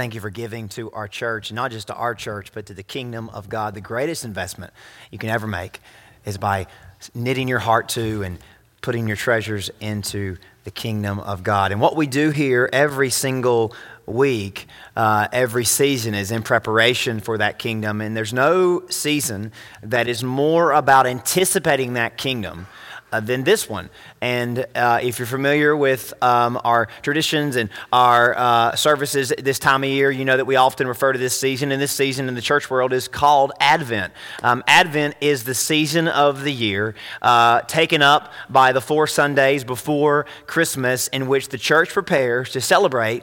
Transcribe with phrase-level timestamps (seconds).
[0.00, 2.82] Thank you for giving to our church, not just to our church, but to the
[2.82, 3.74] kingdom of God.
[3.74, 4.72] The greatest investment
[5.10, 5.78] you can ever make
[6.24, 6.68] is by
[7.14, 8.38] knitting your heart to and
[8.80, 11.70] putting your treasures into the kingdom of God.
[11.70, 13.74] And what we do here every single
[14.06, 18.00] week, uh, every season is in preparation for that kingdom.
[18.00, 22.68] And there's no season that is more about anticipating that kingdom
[23.12, 23.90] uh, than this one.
[24.20, 29.84] And uh, if you're familiar with um, our traditions and our uh, services this time
[29.84, 32.34] of year, you know that we often refer to this season, and this season in
[32.34, 34.12] the church world is called Advent.
[34.42, 39.64] Um, Advent is the season of the year uh, taken up by the four Sundays
[39.64, 43.22] before Christmas in which the church prepares to celebrate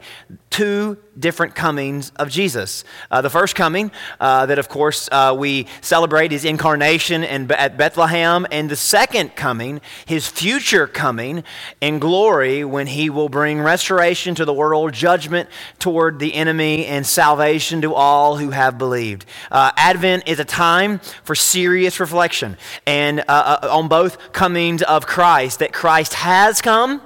[0.50, 2.84] two different comings of Jesus.
[3.12, 8.46] Uh, the first coming, uh, that of course we celebrate, is incarnation in, at Bethlehem,
[8.52, 11.44] and the second coming, his future coming
[11.82, 17.06] in glory when he will bring restoration to the world, judgment toward the enemy, and
[17.06, 19.26] salvation to all who have believed.
[19.52, 25.06] Uh, Advent is a time for serious reflection and uh, uh, on both comings of
[25.08, 27.02] Christ, that Christ has come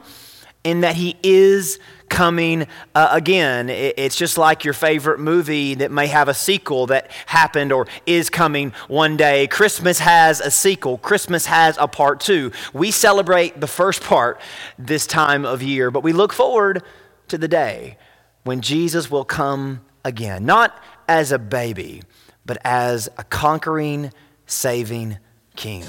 [0.63, 1.79] and that he is
[2.11, 3.69] coming uh, again.
[3.69, 8.29] It's just like your favorite movie that may have a sequel that happened or is
[8.29, 9.47] coming one day.
[9.47, 12.51] Christmas has a sequel, Christmas has a part two.
[12.73, 14.39] We celebrate the first part
[14.77, 16.83] this time of year, but we look forward
[17.29, 17.97] to the day
[18.43, 22.03] when Jesus will come again, not as a baby,
[22.45, 24.11] but as a conquering,
[24.45, 25.17] saving
[25.55, 25.85] king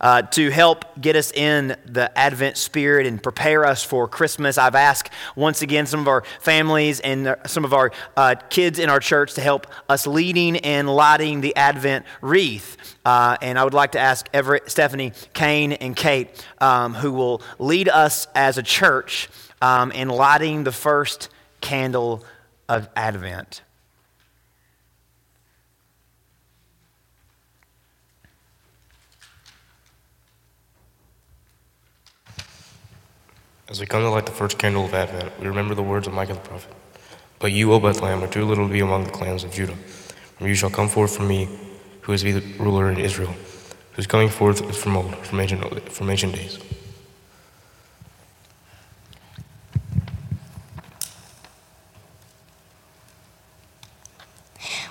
[0.00, 4.58] uh, to help get us in the Advent spirit and prepare us for Christmas.
[4.58, 8.90] I've asked once again some of our families and some of our uh, kids in
[8.90, 12.76] our church to help us leading and lighting the Advent wreath.
[13.04, 16.28] Uh, and I would like to ask Everett, Stephanie, Kane, and Kate,
[16.60, 19.28] um, who will lead us as a church
[19.62, 21.28] um, in lighting the first
[21.60, 22.24] candle
[22.68, 23.62] of Advent.
[33.68, 36.12] As we come to light the first candle of Advent, we remember the words of
[36.12, 36.72] Micah the prophet.
[37.40, 39.74] But you, O Bethlehem, are too little to be among the clans of Judah.
[40.38, 41.48] For you shall come forth from me,
[42.02, 43.34] who is the ruler in Israel,
[43.92, 46.60] whose coming forth is from old, from ancient, from ancient days.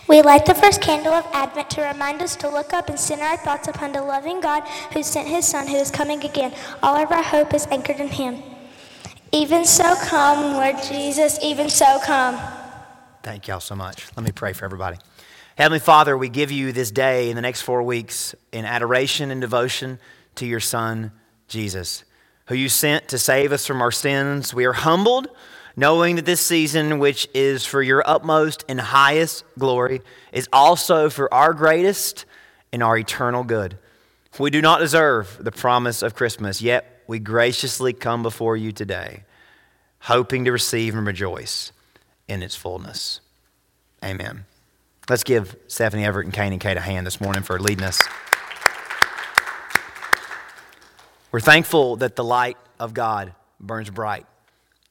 [0.08, 3.24] We light the first candle of Advent to remind us to look up and center
[3.24, 6.54] our thoughts upon the loving God who sent his Son, who is coming again.
[6.84, 8.44] All of our hope is anchored in him.
[9.36, 12.40] Even so, come, Lord Jesus, even so, come.
[13.22, 14.08] Thank y'all so much.
[14.16, 14.96] Let me pray for everybody.
[15.58, 19.42] Heavenly Father, we give you this day in the next four weeks in adoration and
[19.42, 20.00] devotion
[20.36, 21.12] to your Son,
[21.50, 22.06] Jesus,
[22.46, 24.54] who you sent to save us from our sins.
[24.54, 25.28] We are humbled
[25.76, 30.00] knowing that this season, which is for your utmost and highest glory,
[30.32, 32.24] is also for our greatest
[32.72, 33.78] and our eternal good.
[34.40, 39.24] We do not deserve the promise of Christmas, yet we graciously come before you today,
[40.00, 41.72] hoping to receive and rejoice
[42.28, 43.22] in its fullness.
[44.04, 44.46] Amen.
[45.10, 48.02] Let's give Stephanie Everett and Kane and Kate a hand this morning for leading us.
[51.32, 54.26] We're thankful that the light of God burns bright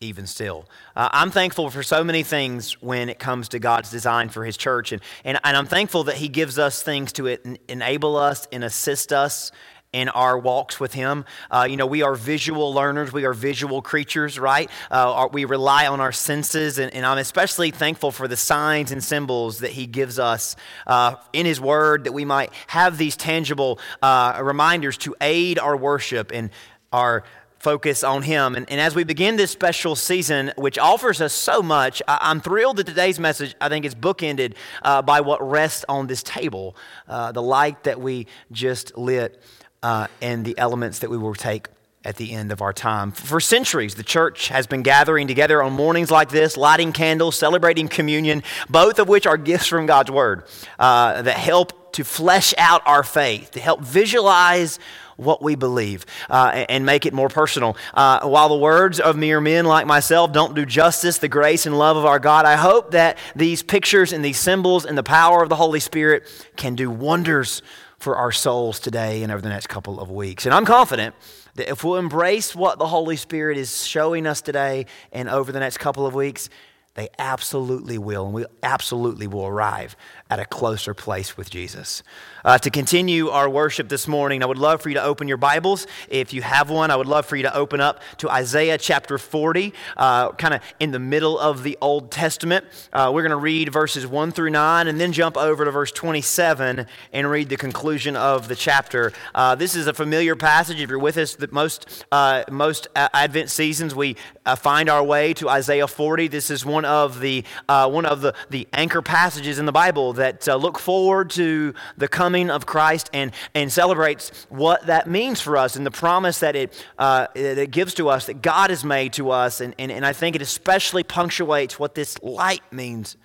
[0.05, 0.67] even still.
[0.95, 4.57] Uh, I'm thankful for so many things when it comes to God's design for His
[4.57, 7.39] church, and, and, and I'm thankful that He gives us things to
[7.69, 9.51] enable us and assist us
[9.95, 11.25] in our walks with Him.
[11.51, 14.69] Uh, you know, we are visual learners, we are visual creatures, right?
[14.91, 19.03] Uh, we rely on our senses, and, and, I'm especially thankful for the signs and
[19.05, 20.57] symbols that He gives us
[20.89, 25.77] uh, in His Word that we might have these tangible uh, reminders to aid our
[25.77, 26.51] worship and
[26.93, 27.23] our
[27.61, 28.57] focus on Him.
[28.57, 32.41] And, and, as we begin this special season, which offers us so much, I, am
[32.41, 36.77] thrilled that today's message, I think, is bookended uh, by what rests on this table
[37.09, 39.41] uh, the light that we just lit
[39.85, 41.69] uh, and the elements that we will take
[42.05, 43.13] at the end of our time.
[43.13, 47.89] For centuries, the church has been gathering together on mornings like this, lighting candles, celebrating
[47.89, 50.45] communion, both of which are gifts from God's Word
[50.79, 54.79] uh, that help to flesh out our faith, to help visualize
[55.17, 57.77] what we believe uh, and make it more personal.
[57.93, 61.79] Uh, while the words of mere men like myself don't do justice, the grace and
[61.79, 65.43] love of our God, I hope that these pictures and these symbols and the power
[65.43, 66.25] of the Holy Spirit
[66.57, 67.63] can do wonders
[68.05, 70.47] for our souls today and over the next couple of weeks.
[70.47, 71.15] And I'm confident
[71.57, 75.61] that if we'll embrace what the Holy Spirit is showing us today and over the
[75.61, 76.49] next couple of weeks,
[76.95, 79.97] They absolutely will, and we absolutely will arrive
[80.35, 82.03] at a closer place with Jesus.
[82.45, 85.37] Uh, to continue our worship this morning, I would love for you to open your
[85.37, 85.87] Bibles.
[86.09, 89.17] If you have one, I would love for you to open up to Isaiah chapter
[89.17, 92.67] 40, uh, kind of in the middle of the Old Testament.
[92.93, 95.93] Uh, we're going to read verses 1 through 9 and then jump over to verse
[95.93, 99.13] 27 and read the conclusion of the chapter.
[99.37, 100.81] Uh, this is a familiar passage.
[100.81, 105.33] If you're with us, that most, uh, most Advent seasons, we uh, find our way
[105.35, 106.27] to Isaiah 40.
[106.27, 110.24] This is one of the, one of the, the anchor passages in the Bible that
[110.49, 115.57] uh, look forward to the coming of Christ and, and celebrates what that means for
[115.57, 118.85] us and the promise that it, uh, that it gives to us, that God has
[118.85, 119.61] made to us.
[119.61, 123.17] And, and, and I think it especially punctuates what this light means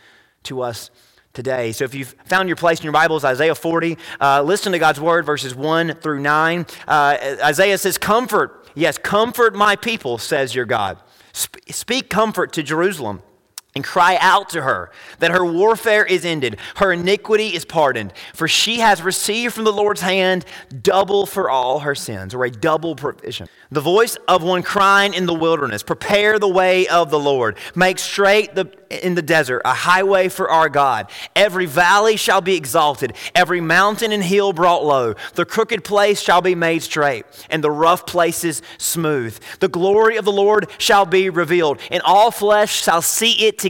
[0.43, 0.89] to us
[1.33, 1.71] today.
[1.71, 4.99] So if you've found your place in your Bibles, Isaiah 40, uh, listen to God's
[4.99, 6.65] word, verses 1 through 9.
[6.87, 10.97] Uh, Isaiah says, Comfort, yes, comfort my people, says your God.
[11.31, 13.21] Sp- speak comfort to Jerusalem
[13.79, 18.45] and cry out to her that her warfare is ended, her iniquity is pardoned, for
[18.45, 20.43] she has received from the Lord's hand
[20.81, 23.47] double for all her sins, or a double provision.
[23.71, 27.99] The voice of one crying in the wilderness, prepare the way of the Lord, make
[27.99, 31.09] straight the, in the desert a highway for our God.
[31.35, 35.13] Every valley shall be exalted, every mountain and hill brought low.
[35.35, 39.39] The crooked place shall be made straight, and the rough places smooth.
[39.61, 43.68] The glory of the Lord shall be revealed, and all flesh shall see it together,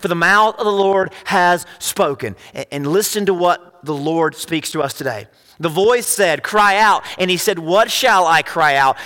[0.00, 2.36] for the mouth of the Lord has spoken.
[2.70, 5.28] And listen to what the Lord speaks to us today.
[5.58, 7.04] The voice said, Cry out.
[7.18, 8.96] And he said, What shall I cry out?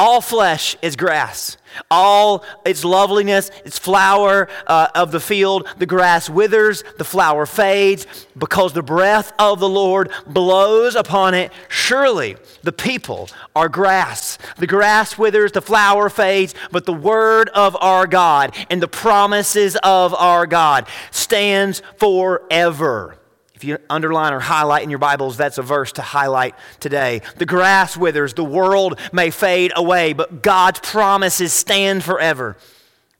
[0.00, 1.58] All flesh is grass.
[1.90, 8.06] All its loveliness, its flower uh, of the field, the grass withers, the flower fades,
[8.34, 11.52] because the breath of the Lord blows upon it.
[11.68, 14.38] Surely the people are grass.
[14.56, 19.76] The grass withers, the flower fades, but the word of our God and the promises
[19.82, 23.19] of our God stands forever.
[23.60, 27.20] If you underline or highlight in your Bibles, that's a verse to highlight today.
[27.36, 32.56] The grass withers, the world may fade away, but God's promises stand forever.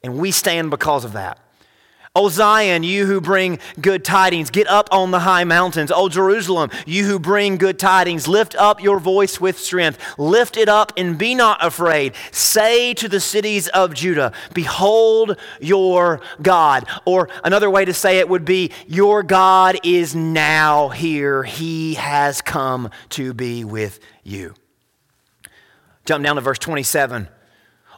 [0.02, 1.38] And we stand because of that.
[2.16, 5.92] O Zion, you who bring good tidings, get up on the high mountains.
[5.94, 9.96] O Jerusalem, you who bring good tidings, lift up your voice with strength.
[10.18, 12.14] Lift it up and be not afraid.
[12.32, 16.84] Say to the cities of Judah, Behold your God.
[17.04, 21.44] Or another way to say it would be, Your God is now here.
[21.44, 24.54] He has come to be with you.
[26.06, 27.28] Jump down to verse 27.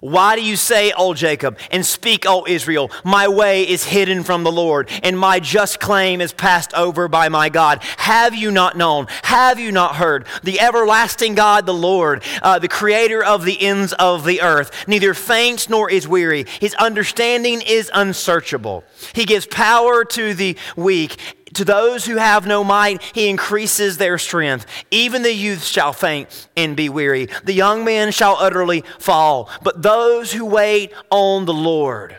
[0.02, 4.42] Why do you say, O Jacob, and speak, O Israel, my way is hidden from
[4.42, 7.80] the Lord, and my just claim is passed over by my God?
[7.98, 9.06] Have you not known?
[9.22, 10.26] Have you not heard?
[10.42, 15.14] The everlasting God, the Lord, uh, the creator of the ends of the earth, neither
[15.14, 16.46] faints nor is weary.
[16.58, 18.82] His understanding is unsearchable.
[19.12, 21.16] He gives power to the weak
[21.54, 24.66] to those who have no might, he increases their strength.
[24.90, 27.28] Even the youth shall faint and be weary.
[27.44, 29.50] The young men shall utterly fall.
[29.62, 32.16] But those who wait on the Lord,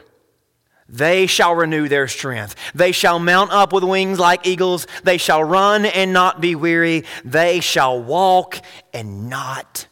[0.88, 2.56] they shall renew their strength.
[2.75, 4.85] They shall mount up with wings like eagles.
[5.03, 7.03] They shall run and not be weary.
[7.25, 8.59] They shall walk
[8.94, 9.88] and not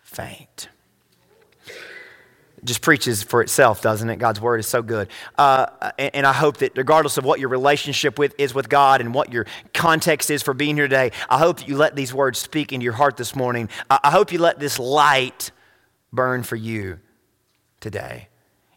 [0.00, 0.68] faint
[2.64, 4.16] just preaches for itself, doesn't it?
[4.16, 5.08] God's word is so good.
[5.36, 5.66] Uh,
[5.98, 9.12] and, and, I hope that regardless of what your relationship with is with God and
[9.12, 12.38] what your context is for being here today, I hope that you let these words
[12.38, 13.68] speak into your heart this morning.
[13.90, 15.50] I, I hope you let this light
[16.12, 17.00] burn for you
[17.80, 18.28] today.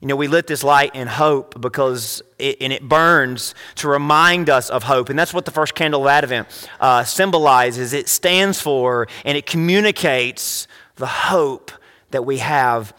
[0.01, 4.49] You know, we lit this light in hope because it, and it burns to remind
[4.49, 5.09] us of hope.
[5.09, 7.93] And that's what the first candle of Advent uh, symbolizes.
[7.93, 11.71] It stands for and it communicates the hope
[12.11, 12.93] that we have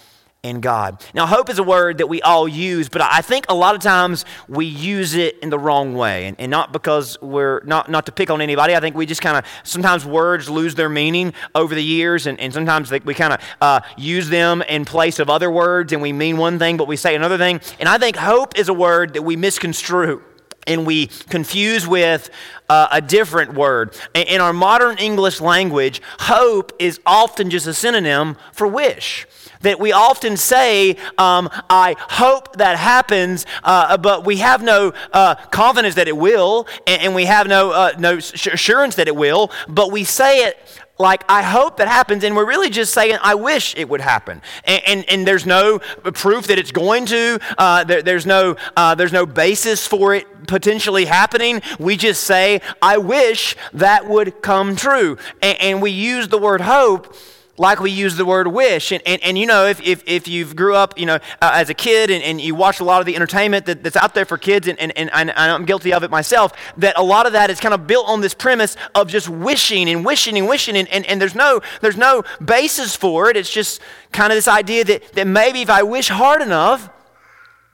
[0.44, 1.04] in God.
[1.14, 3.80] Now, hope is a word that we all use, but I think a lot of
[3.80, 6.26] times we use it in the wrong way.
[6.26, 8.76] And, and not because we're not, not to pick on anybody.
[8.76, 12.38] I think we just kind of sometimes words lose their meaning over the years, and,
[12.38, 16.12] and sometimes we kind of uh, use them in place of other words, and we
[16.12, 17.60] mean one thing, but we say another thing.
[17.80, 20.22] And I think hope is a word that we misconstrue
[20.68, 22.30] and we confuse with
[22.68, 23.96] uh, a different word.
[24.14, 29.26] In our modern English language, hope is often just a synonym for wish
[29.60, 35.34] that we often say, um, I hope that happens, uh, but we have no uh,
[35.50, 39.50] confidence that it will, and, and we have no, uh, no assurance that it will,
[39.68, 40.58] but we say it
[40.98, 44.42] like I hope that happens, and we're really just saying I wish it would happen,
[44.64, 47.38] and and, and there's no proof that it's going to.
[47.56, 51.62] Uh, there, there's no uh, there's no basis for it potentially happening.
[51.78, 56.60] We just say I wish that would come true, and, and we use the word
[56.60, 57.14] hope
[57.58, 58.92] like we use the word wish.
[58.92, 61.68] And, and, and you know, if, if, if you've grew up, you know, uh, as
[61.68, 64.24] a kid and, and you watch a lot of the entertainment that, that's out there
[64.24, 67.32] for kids, and, and, and, and I'm guilty of it myself, that a lot of
[67.32, 70.76] that is kind of built on this premise of just wishing and wishing and wishing,
[70.76, 73.36] and, and, and there's, no, there's no basis for it.
[73.36, 73.80] It's just
[74.12, 76.90] kind of this idea that, that maybe if I wish hard enough,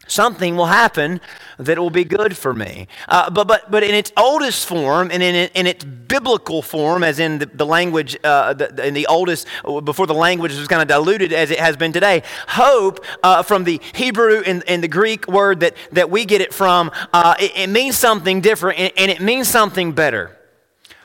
[0.07, 1.21] something will happen
[1.59, 2.89] that will be good for me.
[3.09, 7.19] Uh, but, but, but in its oldest form and in, in its biblical form, as
[7.19, 9.47] in the, the language, uh, the, in the oldest,
[9.85, 13.65] before the language was kind of diluted as it has been today, hope uh, from
[13.65, 17.53] the Hebrew and, and, the Greek word that, that we get it from, uh, it,
[17.57, 20.37] it, means something different and, and it means something better.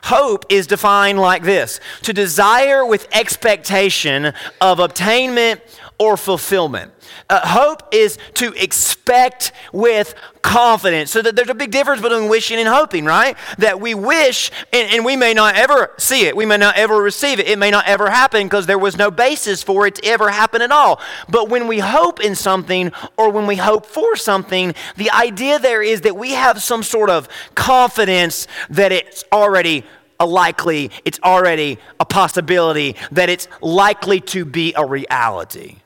[0.04, 5.60] Hope is defined like this to desire with expectation of obtainment
[6.00, 6.90] or fulfillment.
[7.28, 11.10] Uh, hope is to expect with confidence.
[11.10, 13.36] So that there's a big difference between wishing and hoping, right?
[13.58, 16.34] That we wish and, and we may not ever see it.
[16.34, 17.46] We may not ever receive it.
[17.46, 20.62] It may not ever happen because there was no basis for it to ever happen
[20.62, 21.02] at all.
[21.28, 25.82] But when we hope in something or when we hope for something, the idea there
[25.82, 29.84] is that we have some sort of confidence that it's already
[30.18, 35.76] a likely, it's already a possibility, that it's likely to be a reality.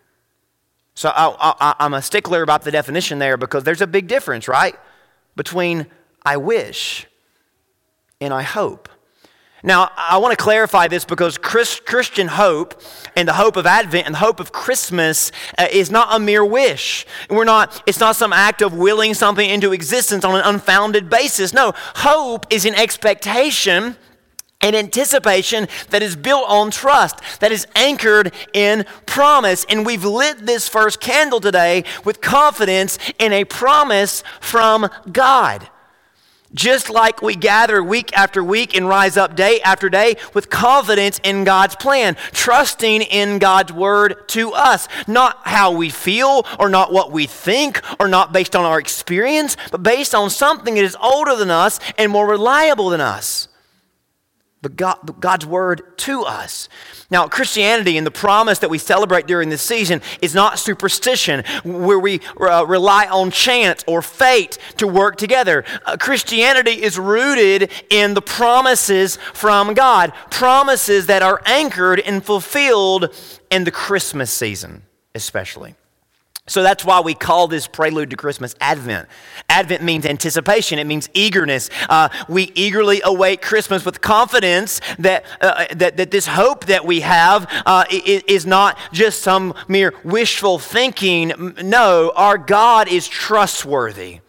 [0.94, 4.76] So I, am a stickler about the definition there because there's a big difference, right?
[5.36, 5.86] Between
[6.24, 7.06] I wish
[8.20, 8.88] and I hope.
[9.66, 12.80] Now, I want to clarify this because Christian hope
[13.16, 16.44] and the hope of Advent and the hope of Christmas uh, is not a mere
[16.44, 17.06] wish.
[17.30, 21.54] We're not, it's not some act of willing something into existence on an unfounded basis.
[21.54, 23.96] No, hope is an expectation
[24.64, 29.66] an anticipation that is built on trust, that is anchored in promise.
[29.68, 35.68] And we've lit this first candle today with confidence in a promise from God.
[36.54, 41.20] Just like we gather week after week and rise up day after day with confidence
[41.24, 44.88] in God's plan, trusting in God's word to us.
[45.06, 49.58] Not how we feel or not what we think or not based on our experience,
[49.72, 53.48] but based on something that is older than us and more reliable than us
[54.64, 56.70] but God, God's word to us.
[57.10, 61.98] Now, Christianity and the promise that we celebrate during this season is not superstition, where
[61.98, 65.66] we uh, rely on chance or fate to work together.
[65.84, 73.14] Uh, Christianity is rooted in the promises from God, promises that are anchored and fulfilled
[73.50, 75.74] in the Christmas season, especially.
[76.46, 79.08] So that's why we call this prelude to Christmas Advent.
[79.48, 81.70] Advent means anticipation, it means eagerness.
[81.88, 87.00] Uh, we eagerly await Christmas with confidence that, uh, that, that this hope that we
[87.00, 91.54] have uh, is not just some mere wishful thinking.
[91.62, 94.20] No, our God is trustworthy.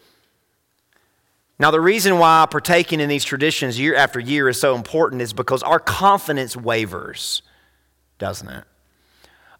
[1.60, 5.34] Now, the reason why partaking in these traditions year after year is so important is
[5.34, 7.42] because our confidence wavers,
[8.20, 8.64] doesn't it?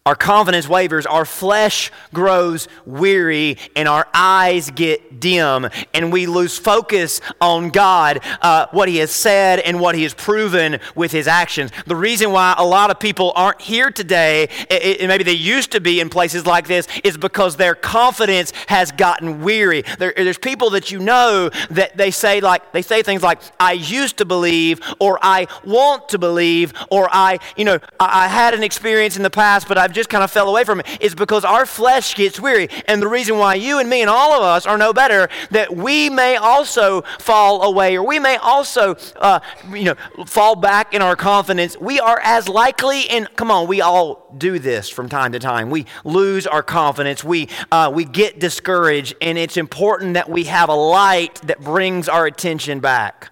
[0.06, 6.56] Our confidence wavers, our flesh grows weary, and our eyes get dim, and we lose
[6.56, 11.26] focus on God, uh, what He has said, and what He has proven with His
[11.26, 11.72] actions.
[11.86, 15.98] The reason why a lot of people aren't here today, maybe they used to be
[15.98, 19.82] in places like this, is because their confidence has gotten weary.
[19.98, 23.72] There, there's people that you know that they say like they say things like, "I
[23.72, 28.54] used to believe," or "I want to believe," or "I, you know, I, I had
[28.54, 31.14] an experience in the past, but I've just kind of fell away from it is
[31.14, 32.68] because our flesh gets weary.
[32.86, 35.74] And the reason why you and me and all of us are no better, that
[35.74, 39.40] we may also fall away or we may also, uh,
[39.72, 41.76] you know, fall back in our confidence.
[41.76, 45.70] We are as likely, and come on, we all do this from time to time.
[45.70, 47.24] We lose our confidence.
[47.24, 49.14] We, uh, we get discouraged.
[49.20, 53.30] And it's important that we have a light that brings our attention back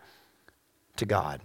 [0.96, 1.40] to God.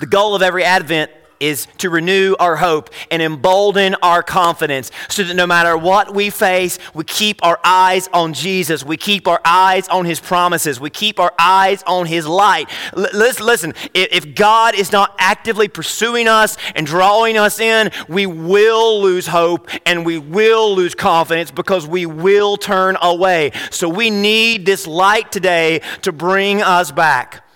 [0.00, 1.10] The goal of every Advent
[1.40, 6.30] is to renew our hope and embolden our confidence so that no matter what we
[6.30, 8.84] face, we keep our eyes on Jesus.
[8.84, 10.80] We keep our eyes on His promises.
[10.80, 12.68] We keep our eyes on His light.
[12.96, 18.26] L- listen, listen, if God is not actively pursuing us and drawing us in, we
[18.26, 23.52] will lose hope and we will lose confidence because we will turn away.
[23.70, 27.47] So we need this light today to bring us back.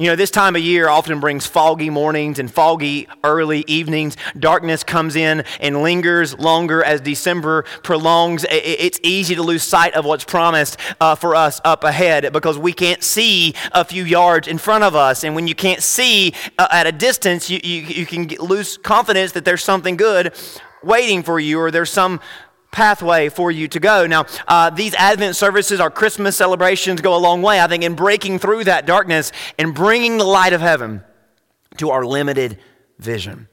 [0.00, 4.16] You know, this time of year often brings foggy mornings and foggy early evenings.
[4.38, 8.46] Darkness comes in and lingers longer as December prolongs.
[8.48, 12.72] It's easy to lose sight of what's promised uh, for us up ahead because we
[12.72, 15.24] can't see a few yards in front of us.
[15.24, 19.32] And when you can't see uh, at a distance, you, you, you can lose confidence
[19.32, 20.32] that there's something good
[20.80, 22.20] waiting for you or there's some
[22.70, 24.06] pathway for you to go.
[24.06, 27.94] Now, uh, these Advent services, our Christmas celebrations, go a long way, I think, in
[27.94, 31.02] breaking through that darkness and bringing the light of heaven
[31.78, 32.58] to our limited
[32.98, 33.48] vision.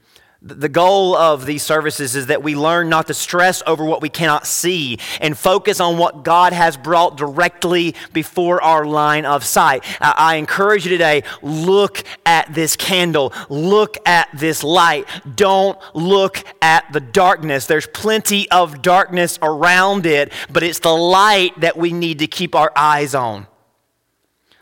[0.46, 4.08] The goal of these services is that we learn not to stress over what we
[4.08, 9.84] cannot see and focus on what God has brought directly before our line of sight.
[10.00, 15.08] I encourage you today look at this candle, look at this light.
[15.34, 17.66] Don't look at the darkness.
[17.66, 22.54] There's plenty of darkness around it, but it's the light that we need to keep
[22.54, 23.48] our eyes on.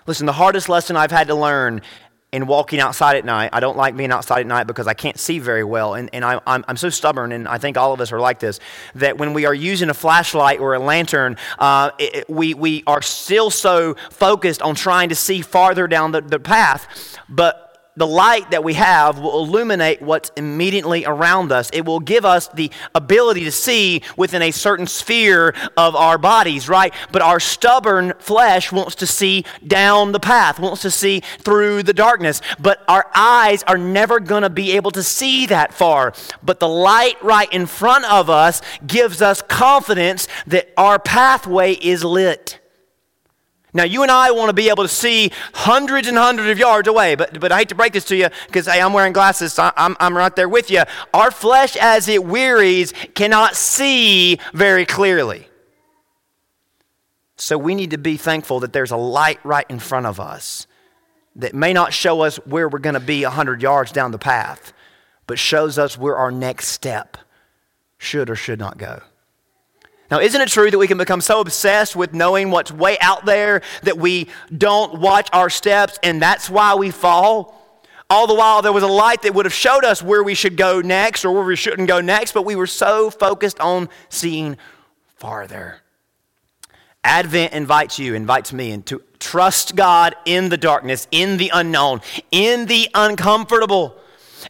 [0.06, 1.80] Listen, the hardest lesson I've had to learn
[2.34, 3.50] in walking outside at night.
[3.52, 5.94] I don't like being outside at night because I can't see very well.
[5.94, 8.40] And, and I, I'm, I'm so stubborn, and I think all of us are like
[8.40, 8.58] this,
[8.96, 13.02] that when we are using a flashlight or a lantern, uh, it, we, we are
[13.02, 16.88] still so focused on trying to see farther down the, the path.
[17.28, 21.70] But the light that we have will illuminate what's immediately around us.
[21.72, 26.68] It will give us the ability to see within a certain sphere of our bodies,
[26.68, 26.92] right?
[27.12, 31.94] But our stubborn flesh wants to see down the path, wants to see through the
[31.94, 32.40] darkness.
[32.58, 36.14] But our eyes are never going to be able to see that far.
[36.42, 42.02] But the light right in front of us gives us confidence that our pathway is
[42.02, 42.58] lit.
[43.76, 46.86] Now, you and I want to be able to see hundreds and hundreds of yards
[46.86, 49.52] away, but, but I hate to break this to you because hey, I'm wearing glasses,
[49.52, 50.84] so I'm, I'm right there with you.
[51.12, 55.48] Our flesh, as it wearies, cannot see very clearly.
[57.36, 60.68] So we need to be thankful that there's a light right in front of us
[61.34, 64.72] that may not show us where we're going to be 100 yards down the path,
[65.26, 67.16] but shows us where our next step
[67.98, 69.02] should or should not go.
[70.10, 73.24] Now, isn't it true that we can become so obsessed with knowing what's way out
[73.24, 77.60] there that we don't watch our steps and that's why we fall?
[78.10, 80.56] All the while, there was a light that would have showed us where we should
[80.56, 84.58] go next or where we shouldn't go next, but we were so focused on seeing
[85.16, 85.80] farther.
[87.02, 92.66] Advent invites you, invites me, to trust God in the darkness, in the unknown, in
[92.66, 93.96] the uncomfortable.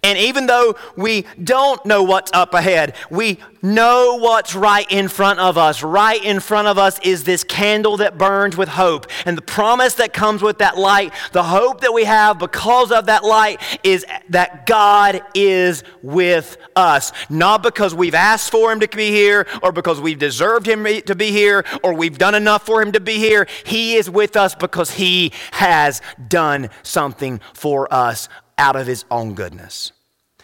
[0.05, 5.41] And even though we don't know what's up ahead, we know what's right in front
[5.41, 5.83] of us.
[5.83, 9.07] Right in front of us is this candle that burns with hope.
[9.25, 13.07] And the promise that comes with that light, the hope that we have because of
[13.07, 17.11] that light, is that God is with us.
[17.31, 21.15] Not because we've asked for Him to be here, or because we've deserved Him to
[21.15, 23.47] be here, or we've done enough for Him to be here.
[23.65, 29.35] He is with us because He has done something for us out of his own
[29.35, 29.93] goodness.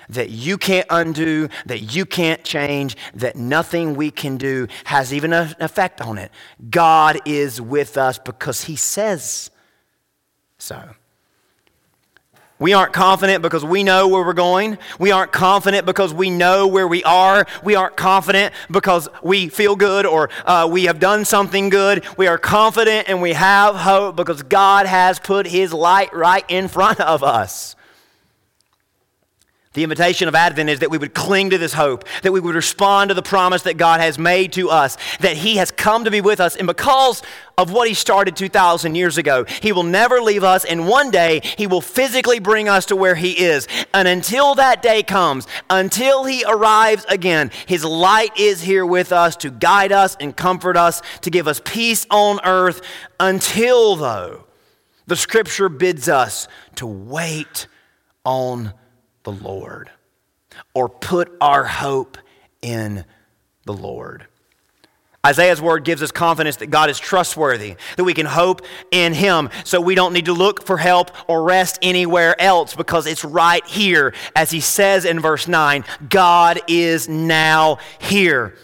[0.08, 5.32] That you can't undo, that you can't change, that nothing we can do has even
[5.32, 6.32] an effect on it.
[6.68, 9.50] God is with us because he says
[10.58, 10.94] so.
[12.60, 14.76] We aren't confident because we know where we're going.
[14.98, 17.46] We aren't confident because we know where we are.
[17.64, 22.04] We aren't confident because we feel good or uh, we have done something good.
[22.18, 26.68] We are confident and we have hope because God has put His light right in
[26.68, 27.76] front of us.
[29.72, 32.56] The invitation of Advent is that we would cling to this hope, that we would
[32.56, 36.10] respond to the promise that God has made to us, that He has come to
[36.10, 36.56] be with us.
[36.56, 37.22] And because
[37.56, 40.64] of what He started 2,000 years ago, He will never leave us.
[40.64, 43.68] And one day, He will physically bring us to where He is.
[43.94, 49.36] And until that day comes, until He arrives again, His light is here with us
[49.36, 52.80] to guide us and comfort us, to give us peace on earth.
[53.20, 54.46] Until, though,
[55.06, 57.68] the Scripture bids us to wait
[58.24, 58.74] on
[59.38, 59.90] the Lord
[60.74, 62.18] or put our hope
[62.62, 63.04] in
[63.64, 64.26] the Lord.
[65.24, 69.50] Isaiah's word gives us confidence that God is trustworthy, that we can hope in Him,
[69.64, 73.64] so we don't need to look for help or rest anywhere else because it's right
[73.66, 74.14] here.
[74.34, 78.56] As he says in verse 9, God is now here.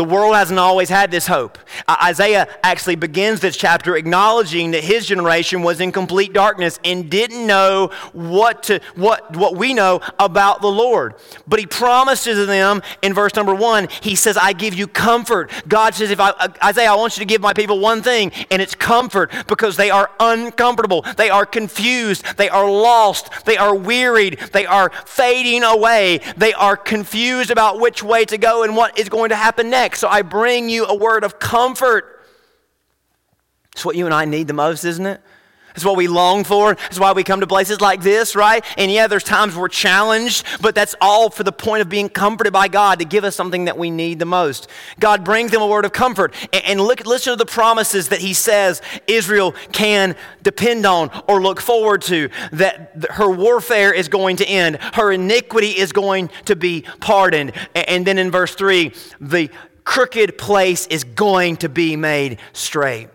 [0.00, 1.58] The world hasn't always had this hope.
[1.86, 7.10] Uh, Isaiah actually begins this chapter acknowledging that his generation was in complete darkness and
[7.10, 11.16] didn't know what, to, what, what we know about the Lord.
[11.46, 15.50] But he promises them in verse number one, he says, I give you comfort.
[15.68, 18.32] God says, if I, uh, Isaiah, I want you to give my people one thing,
[18.50, 21.04] and it's comfort because they are uncomfortable.
[21.18, 22.24] They are confused.
[22.38, 23.44] They are lost.
[23.44, 24.38] They are wearied.
[24.54, 26.22] They are fading away.
[26.38, 29.89] They are confused about which way to go and what is going to happen next.
[29.96, 32.24] So I bring you a word of comfort.
[33.72, 35.20] It's what you and I need the most, isn't it?
[35.74, 36.72] It's what we long for.
[36.72, 38.64] It's why we come to places like this, right?
[38.76, 42.52] And yeah, there's times we're challenged, but that's all for the point of being comforted
[42.52, 44.68] by God to give us something that we need the most.
[44.98, 46.34] God brings them a word of comfort.
[46.52, 51.60] And, look, listen to the promises that He says Israel can depend on or look
[51.60, 52.30] forward to.
[52.52, 57.52] That her warfare is going to end, her iniquity is going to be pardoned.
[57.74, 59.50] And then in verse 3, the
[59.90, 63.08] crooked place is going to be made straight.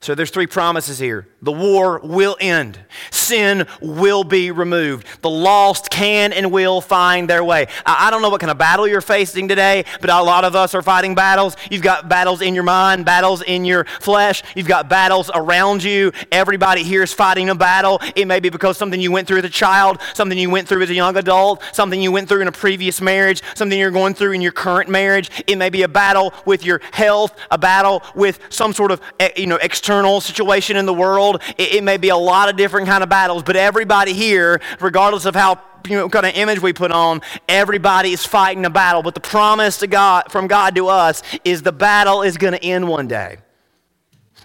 [0.00, 1.28] So there's three promises here.
[1.42, 2.78] The war will end.
[3.10, 5.06] sin will be removed.
[5.22, 7.66] The lost can and will find their way.
[7.86, 10.74] I don't know what kind of battle you're facing today, but a lot of us
[10.74, 11.56] are fighting battles.
[11.70, 16.12] You've got battles in your mind, battles in your flesh, you've got battles around you.
[16.30, 18.00] Everybody here is fighting a battle.
[18.14, 20.82] It may be because something you went through as a child, something you went through
[20.82, 24.14] as a young adult, something you went through in a previous marriage, something you're going
[24.14, 25.30] through in your current marriage.
[25.46, 29.30] It may be a battle with your health, a battle with some sort of eh,
[29.36, 31.29] you know external situation in the world.
[31.56, 35.24] It, it may be a lot of different kind of battles, but everybody here, regardless
[35.24, 39.02] of how you know, kind of image we put on, everybody is fighting a battle.
[39.02, 42.62] But the promise to God, from God to us is the battle is going to
[42.62, 43.38] end one day.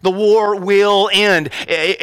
[0.02, 1.50] The war will end.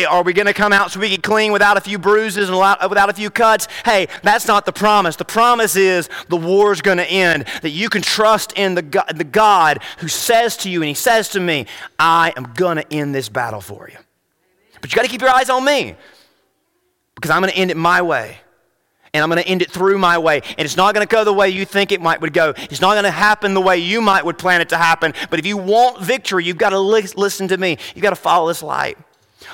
[0.08, 2.58] Are we going to come out so we get clean without a few bruises and
[2.58, 3.68] without a few cuts?
[3.84, 5.14] Hey, that's not the promise.
[5.14, 7.44] The promise is the war is going to end.
[7.62, 8.82] That you can trust in the
[9.14, 11.66] the God who says to you, and He says to me,
[11.96, 13.98] I am going to end this battle for you.
[14.82, 15.96] But you got to keep your eyes on me
[17.14, 18.36] because I'm going to end it my way
[19.14, 20.42] and I'm going to end it through my way.
[20.58, 22.54] And it's not going to go the way you think it might would go.
[22.56, 25.14] It's not going to happen the way you might would plan it to happen.
[25.30, 27.78] But if you want victory, you've got to li- listen to me.
[27.94, 28.98] You've got to follow this light.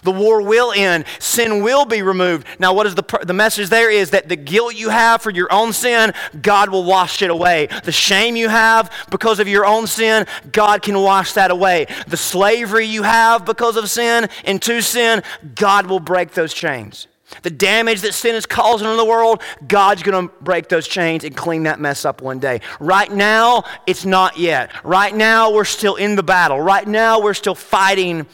[0.02, 1.04] The war will end.
[1.18, 2.46] Sin will be removed.
[2.58, 5.52] Now, what is the, the message there is that the guilt you have for your
[5.52, 7.68] own sin, God will wash it away.
[7.84, 11.86] The shame you have because of your own sin, God can wash that away.
[12.06, 15.22] The slavery you have because of sin and to sin,
[15.54, 17.06] God will break those chains.
[17.42, 21.24] The damage that sin is causing in the world, God's going to break those chains
[21.24, 22.62] and clean that mess up one day.
[22.80, 24.70] Right now, it's not yet.
[24.82, 26.58] Right now, we're still in the battle.
[26.58, 28.26] Right now, we're still fighting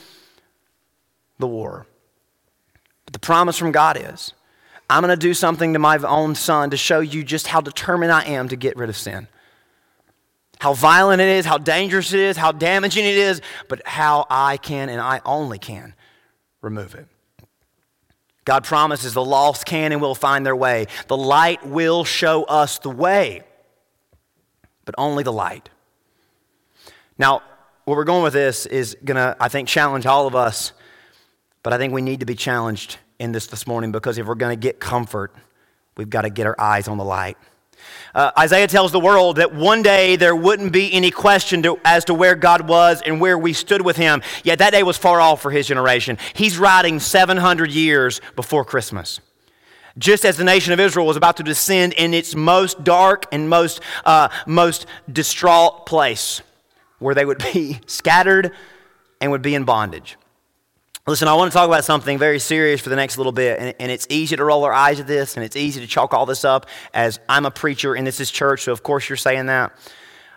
[1.39, 1.87] the war.
[3.05, 4.33] But the promise from God is
[4.89, 8.13] I'm going to do something to my own son to show you just how determined
[8.13, 9.29] I am to get rid of sin.
[10.61, 14.57] How violent it is, how dangerous it is, how damaging it is, but how I
[14.57, 15.95] can and I only can
[16.61, 17.07] remove it.
[18.45, 20.87] God promises the lost can and will find their way.
[21.09, 23.43] The light will show us the way,
[24.85, 25.71] but only the light.
[27.19, 27.43] Now,
[27.85, 30.73] where we're going with this is going to, I think, challenge all of us,
[31.65, 34.37] but I think we need to be challenged in this this morning because if we're
[34.37, 35.35] going to get comfort,
[35.97, 37.37] we've got to get our eyes on the light.
[38.15, 42.05] Uh, Isaiah tells the world that one day there wouldn't be any question to, as
[42.05, 44.23] to where God was and where we stood with Him.
[44.45, 46.19] Yet that day was far off for his generation.
[46.35, 49.21] He's writing 700 years before Christmas.
[49.97, 53.49] Just as the nation of Israel was about to descend in its most dark and
[53.49, 56.43] most, uh, most distraught place,
[56.99, 58.53] where they would be scattered
[59.21, 60.17] and would be in bondage.
[61.07, 63.75] Listen, I want to talk about something very serious for the next little bit, and,
[63.79, 66.25] and, it's easy to roll our eyes at this, and it's easy to chalk all
[66.25, 66.65] this up
[66.95, 69.77] as I'm a preacher and this is church, so of course you're saying that.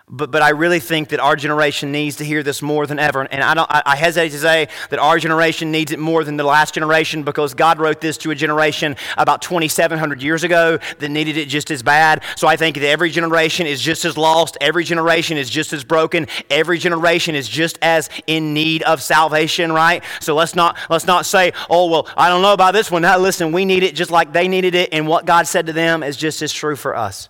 [0.09, 3.23] But, but I really think that our generation needs to hear this more than ever.
[3.23, 6.37] And I, don't, I, I hesitate to say that our generation needs it more than
[6.37, 11.09] the last generation because God wrote this to a generation about 2,700 years ago that
[11.09, 12.23] needed it just as bad.
[12.37, 14.57] So I think that every generation is just as lost.
[14.61, 16.27] Every generation is just as broken.
[16.49, 20.05] Every generation is just as in need of salvation, right?
[20.21, 23.01] So let's not, let's not say, oh, well, I don't know about this one.
[23.01, 24.93] Now, listen, we need it just like they needed it.
[24.93, 27.27] And what God said to them is just as true for us.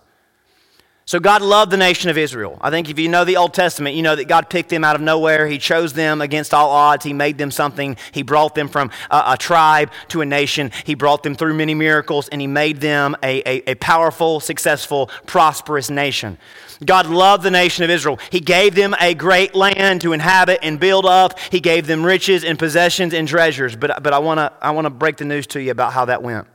[1.08, 2.58] So God loved the nation of Israel.
[2.60, 4.94] I think if you know the Old Testament, you know that God picked them out
[4.94, 5.46] of nowhere.
[5.46, 7.02] He chose them against all odds.
[7.02, 7.96] He made them something.
[8.12, 10.70] He brought them from a, a tribe to a nation.
[10.84, 15.06] He brought them through many miracles, and He made them a, a, a powerful, successful,
[15.24, 16.36] prosperous nation.
[16.84, 18.18] God loved the nation of Israel.
[18.28, 21.38] He gave them a great land to inhabit and build up.
[21.38, 23.76] He gave them riches and possessions and treasures.
[23.76, 26.22] But, but I want to I wanna break the news to you about how that
[26.22, 26.46] went.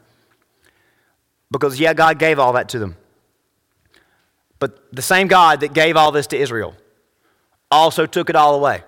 [1.49, 2.97] Because, yeah, God gave all that to them.
[4.63, 6.73] But the same God that gave all this to Israel
[7.69, 8.81] also took it all away.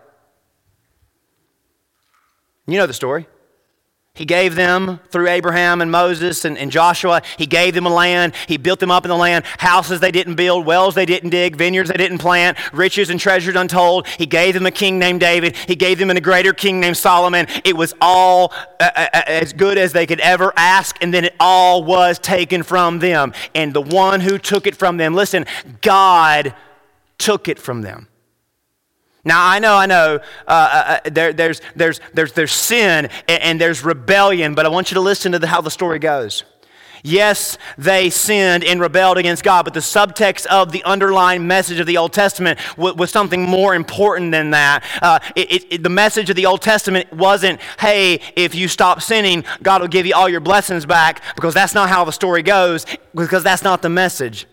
[2.65, 3.27] You know the story.
[4.15, 8.33] He gave them, through Abraham and Moses and, and, Joshua, he gave them a land.
[8.47, 11.57] He built them up in the land, houses they didn't build, wells they didn't dig,
[11.57, 14.07] vineyards they didn't plant, riches and treasures untold.
[14.07, 15.57] He gave them a king named David.
[15.57, 17.45] He gave them a greater king named Solomon.
[17.65, 21.25] It was all uh, uh, uh, as good as they could ever ask, and then
[21.25, 23.33] it all was taken from them.
[23.53, 25.45] And the one who took it from them, listen,
[25.81, 26.55] God
[27.17, 28.07] took it from them.
[29.25, 33.41] Now, I know, I know, uh, uh, uh, there, there's, there's, there's, there's sin and,
[33.41, 36.43] and, there's rebellion, but I want you to listen to the, how the story goes.
[37.03, 41.87] Yes, they sinned and rebelled against God, but the subtext of the underlying message of
[41.87, 44.83] the Old Testament was, was something more important than that.
[45.01, 49.43] Uh, it, it, the message of the Old Testament wasn't, hey, if you stop sinning,
[49.61, 52.85] God will give you all your blessings back, because that's not how the story goes,
[53.13, 54.47] because that's not the message.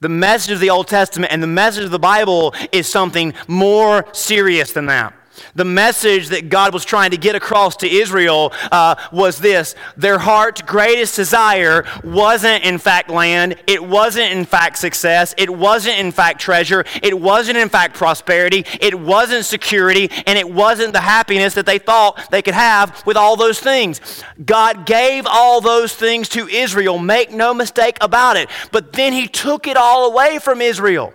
[0.00, 4.04] The message of the Old Testament and the message of the Bible is something more
[4.12, 5.14] serious than that.
[5.54, 10.18] The message that God was trying to get across to Israel uh, was this their
[10.18, 13.56] heart's greatest desire wasn't, in fact, land.
[13.66, 15.34] It wasn't, in fact, success.
[15.38, 16.84] It wasn't, in fact, treasure.
[17.02, 18.64] It wasn't, in fact, prosperity.
[18.80, 20.10] It wasn't security.
[20.26, 24.22] And it wasn't the happiness that they thought they could have with all those things.
[24.44, 26.98] God gave all those things to Israel.
[26.98, 28.48] Make no mistake about it.
[28.72, 31.12] But then He took it all away from Israel.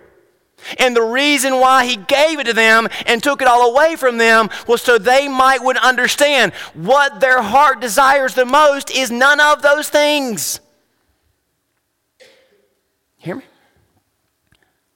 [0.78, 4.18] And the reason why he gave it to them and took it all away from
[4.18, 9.40] them was so they might would understand what their heart desires the most is none
[9.40, 10.60] of those things.
[13.18, 13.44] Hear me?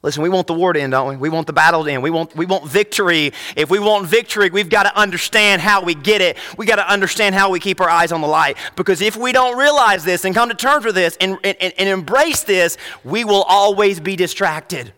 [0.06, 1.16] Listen, we want the war to end, don't we?
[1.16, 2.00] We want the battle to end.
[2.00, 3.32] We want, we want victory.
[3.56, 6.36] If we want victory, we've got to understand how we get it.
[6.56, 8.56] we got to understand how we keep our eyes on the light.
[8.76, 11.88] Because if we don't realize this and come to terms with this and, and, and
[11.88, 14.92] embrace this, we will always be distracted.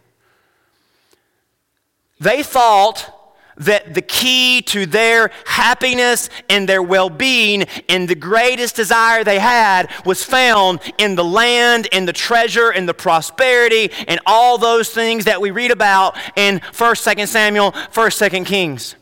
[2.20, 3.14] They thought
[3.58, 9.38] that the key to their happiness and their well being and the greatest desire they
[9.38, 14.90] had was found in the land and the treasure and the prosperity and all those
[14.90, 18.94] things that we read about in 1st, 2nd Samuel, 1st, 2nd Kings.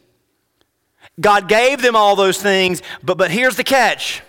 [1.20, 4.22] God gave them all those things, but, but here's the catch.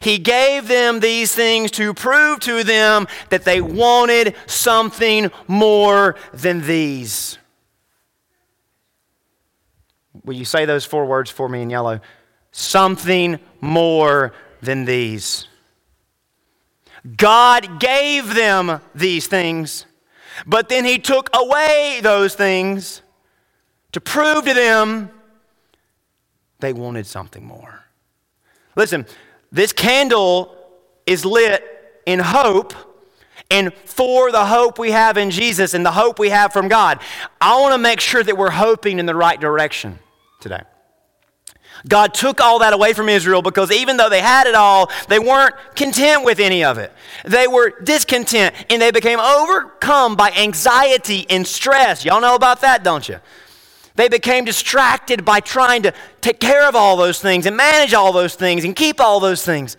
[0.00, 6.62] He gave them these things to prove to them that they wanted something more than
[6.62, 7.38] these.
[10.30, 12.00] Will you say those four words for me in yellow?
[12.52, 15.48] Something more than these.
[17.16, 19.86] God gave them these things,
[20.46, 23.02] but then He took away those things
[23.90, 25.10] to prove to them
[26.60, 27.80] they wanted something more.
[28.76, 29.06] Listen,
[29.50, 30.56] this candle
[31.06, 31.64] is lit
[32.06, 32.72] in hope
[33.50, 37.00] and for the hope we have in Jesus and the hope we have from God.
[37.40, 39.98] I want to make sure that we're hoping in the right direction
[40.40, 40.62] today.
[41.88, 45.18] God took all that away from Israel because even though they had it all, they
[45.18, 46.92] weren't content with any of it.
[47.24, 52.04] They were discontent and they became overcome by anxiety and stress.
[52.04, 53.18] Y'all know about that, don't you?
[53.94, 58.12] They became distracted by trying to take care of all those things and manage all
[58.12, 59.76] those things and keep all those things.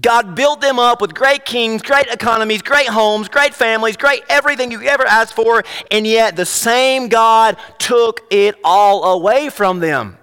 [0.00, 4.70] God built them up with great kings, great economies, great homes, great families, great everything
[4.70, 10.18] you ever asked for, and yet the same God took it all away from them.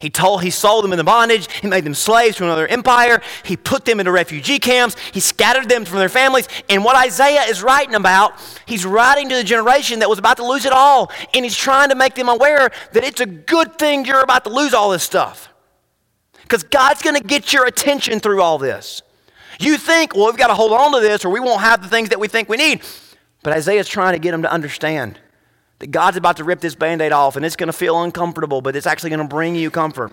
[0.00, 3.56] He told he sold them into bondage, he made them slaves to another empire, he
[3.56, 6.48] put them into refugee camps, he scattered them from their families.
[6.70, 8.32] And what Isaiah is writing about,
[8.64, 11.90] he's writing to the generation that was about to lose it all, and he's trying
[11.90, 15.02] to make them aware that it's a good thing you're about to lose all this
[15.02, 15.49] stuff
[16.50, 19.02] because God's going to get your attention through all this.
[19.60, 21.88] You think, well, we've got to hold on to this or we won't have the
[21.88, 22.82] things that we think we need.
[23.44, 25.20] But Isaiah's trying to get them to understand
[25.78, 28.62] that God's about to rip this band aid off and it's going to feel uncomfortable,
[28.62, 30.12] but it's actually going to bring you comfort.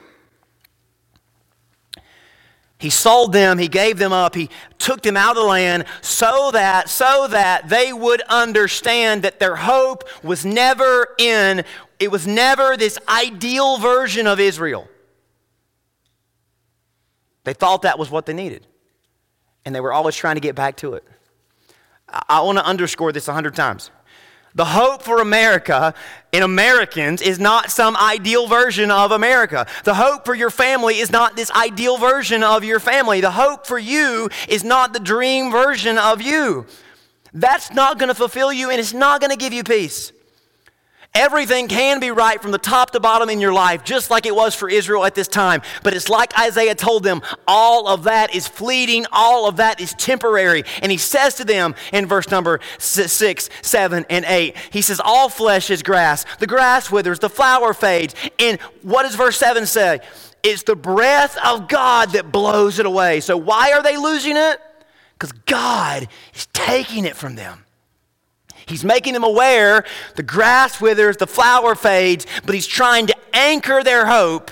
[2.78, 6.52] He sold them, he gave them up, he took them out of the land so
[6.52, 11.66] that so that they would understand that their hope was never in
[12.00, 14.88] it was never this ideal version of Israel.
[17.48, 18.68] They thought that was what they needed.
[19.64, 21.04] And they were always trying to get back to it.
[22.10, 23.90] I, want to underscore this a hundred times.
[24.54, 25.94] The hope for America
[26.34, 29.66] in Americans is not some ideal version of America.
[29.86, 33.22] The hope for your family is not this ideal version of your family.
[33.22, 36.66] The hope for you is not the dream version of you.
[37.32, 40.12] That's not going to fulfill you and it's not going to give you peace.
[41.14, 44.36] Everything can be right from the top to bottom in your life, just like it
[44.36, 45.62] was for Israel at this time.
[45.82, 49.94] But it's like Isaiah told them all of that is fleeting, all of that is
[49.94, 50.64] temporary.
[50.82, 55.28] And he says to them in verse number six, seven, and eight, he says, All
[55.28, 56.26] flesh is grass.
[56.38, 58.14] The grass withers, the flower fades.
[58.38, 60.00] And what does verse seven say?
[60.44, 63.22] It's the breath of God that blows it away.
[63.22, 64.62] So why are they losing it?
[65.14, 67.64] Because God is taking it from them.
[68.68, 73.84] He's making them aware the grass withers, the flower fades, but he's trying to anchor
[73.84, 74.52] their hope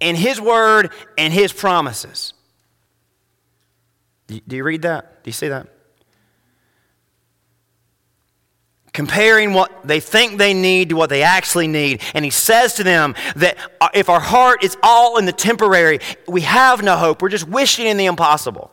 [0.00, 2.32] in his word and his promises.
[4.26, 5.22] Do you read that?
[5.24, 5.68] Do you see that?
[8.92, 12.02] Comparing what they think they need to what they actually need.
[12.14, 16.00] And he says to them that uh, if our heart is all in the temporary,
[16.26, 17.22] we have no hope.
[17.22, 18.72] We're just wishing in the impossible.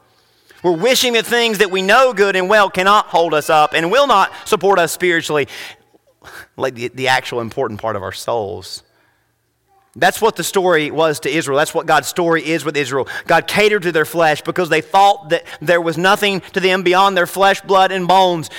[0.63, 3.91] We're wishing that things that we know good and well cannot hold us up and
[3.91, 5.47] will not support us spiritually,
[6.55, 8.83] like the, the actual important part of our souls.
[9.95, 11.57] That's what the story was to Israel.
[11.57, 13.07] That's what God's story is with Israel.
[13.25, 17.17] God catered to their flesh because they thought that there was nothing to them beyond
[17.17, 18.51] their flesh, blood, and bones.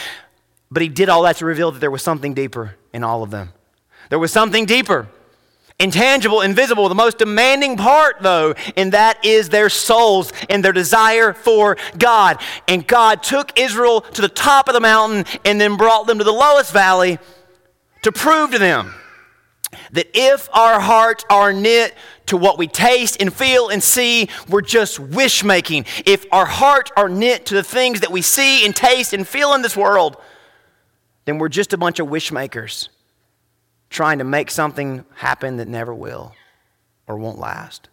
[0.71, 3.31] But He did all that to reveal that there was something deeper in all of
[3.31, 3.53] them.
[4.11, 5.09] There was something deeper,
[5.79, 6.89] intangible, invisible.
[6.89, 12.41] The most demanding part, though, and that is their souls and their desire for God.
[12.67, 16.25] And God took Israel to the top of the mountain and then brought them to
[16.25, 17.19] the lowest valley
[18.03, 18.95] to prove to them
[19.93, 21.95] that if our hearts are knit
[22.27, 25.85] to what we taste and feel and see, we're just wish making.
[26.07, 29.55] If our hearts are knit to the things that we see and taste and feel
[29.55, 30.17] in this world,
[31.27, 32.89] then we're just a bunch of wish makers
[33.91, 36.35] trying to make something happen that never will
[37.07, 37.89] or won't last.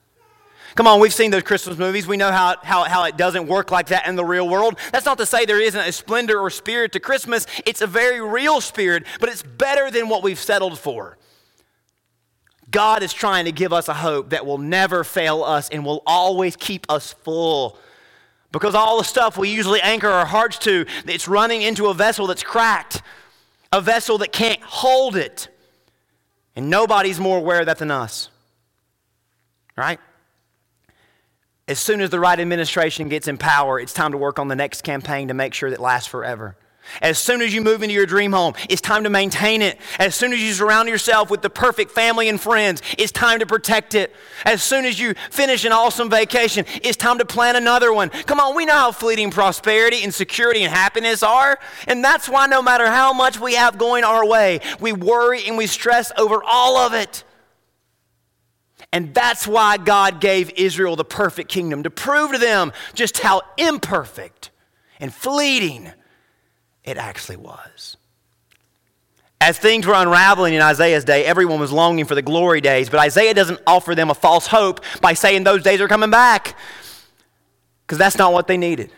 [0.75, 2.05] Come on, we've seen those Christmas movies.
[2.05, 4.77] We know how, how, how it doesn't work like that in the real world.
[4.91, 7.47] That's not to say there isn't a splendor or spirit to Christmas.
[7.65, 11.17] It's a very real spirit, but it's better than what we've settled for.
[12.71, 16.03] God is trying to give us a hope that will never fail us and will
[16.05, 17.77] always keep us full.
[18.51, 22.27] Because all the stuff we usually anchor our hearts to, it's running into a vessel
[22.27, 23.01] that's cracked,
[23.71, 25.47] a vessel that can't hold it.
[26.55, 28.29] And nobody's more aware of that than us.
[29.75, 29.99] Right?
[31.67, 34.55] As soon as the right administration gets in power, it's time to work on the
[34.55, 36.55] next campaign to make sure that lasts forever.
[37.01, 39.79] As soon as you move into your dream home, it's time to maintain it.
[39.99, 43.45] As soon as you surround yourself with the perfect family and friends, it's time to
[43.45, 44.15] protect it.
[44.45, 48.09] As soon as you finish an awesome vacation, it's time to plan another one.
[48.09, 51.59] Come on, we know how fleeting prosperity and security and happiness are.
[51.87, 55.57] And that's why no matter how much we have going our way, we worry and
[55.57, 57.23] we stress over all of it.
[58.91, 63.41] And that's why God gave Israel the perfect kingdom to prove to them just how
[63.57, 64.51] imperfect
[64.99, 65.91] and fleeting
[66.85, 67.97] it actually was.
[69.41, 72.99] As things were unraveling in Isaiah's day, everyone was longing for the glory days, but
[72.99, 76.57] Isaiah doesn't offer them a false hope by saying those days are coming back,
[77.85, 78.91] because that's not what they needed.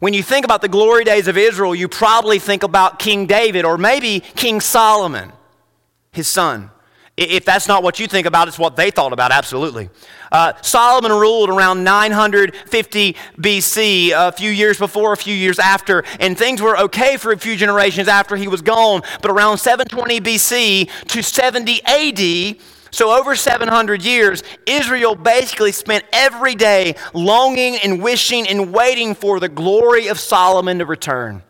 [0.00, 3.64] When you think about the glory days of Israel, you probably think about King David
[3.64, 5.32] or maybe King Solomon,
[6.12, 6.70] his son.
[7.16, 9.88] If that's not what you think about, it's what they thought about, absolutely.
[10.30, 16.36] Uh, Solomon ruled around 950 BC, a few years before, a few years after, and
[16.36, 19.00] things were okay for a few generations after he was gone.
[19.22, 26.54] But around 720 BC to 70 AD, so over 700 years, Israel basically spent every
[26.54, 31.42] day longing and wishing and waiting for the glory of Solomon to return.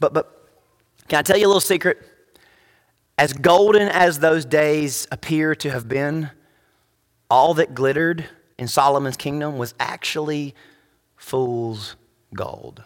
[0.00, 0.48] But, but
[1.06, 2.07] can I tell you a little secret?
[3.18, 6.30] As golden as those days appear to have been,
[7.28, 8.24] all that glittered
[8.56, 10.54] in Solomon's kingdom was actually
[11.16, 11.96] fool's
[12.32, 12.84] gold.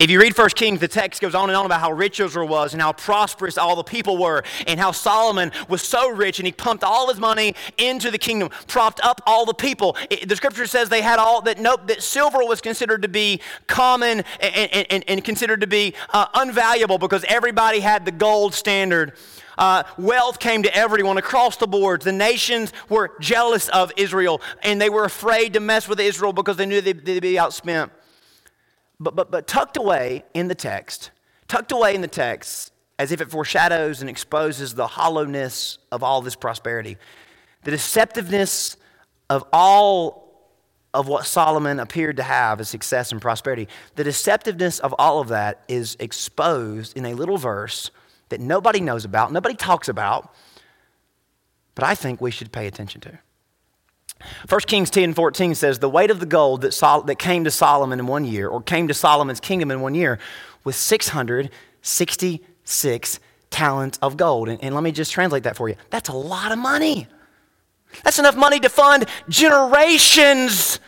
[0.00, 2.48] If you read 1 Kings, the text goes on and on about how rich Israel
[2.48, 6.46] was and how prosperous all the people were, and how Solomon was so rich and
[6.46, 9.96] he pumped all his money into the kingdom, propped up all the people.
[10.10, 13.40] It, the scripture says they had all that, nope, that silver was considered to be
[13.68, 19.12] common and, and, and considered to be uh, unvaluable because everybody had the gold standard.
[19.56, 22.02] Uh, wealth came to everyone across the board.
[22.02, 26.56] The nations were jealous of Israel and they were afraid to mess with Israel because
[26.56, 27.90] they knew they'd, they'd be outspent.
[29.00, 31.10] But, but, but tucked away in the text,
[31.48, 36.22] tucked away in the text, as if it foreshadows and exposes the hollowness of all
[36.22, 36.96] this prosperity,
[37.64, 38.76] the deceptiveness
[39.28, 40.24] of all
[40.92, 45.28] of what Solomon appeared to have as success and prosperity, the deceptiveness of all of
[45.28, 47.90] that is exposed in a little verse
[48.28, 50.32] that nobody knows about, nobody talks about,
[51.74, 53.18] but I think we should pay attention to.
[54.48, 57.50] 1 Kings 10 14 says, The weight of the gold that, Sol- that came to
[57.50, 60.18] Solomon in one year, or came to Solomon's kingdom in one year,
[60.64, 64.48] was 666 talents of gold.
[64.48, 65.76] And, and let me just translate that for you.
[65.90, 67.06] That's a lot of money.
[68.02, 70.80] That's enough money to fund generations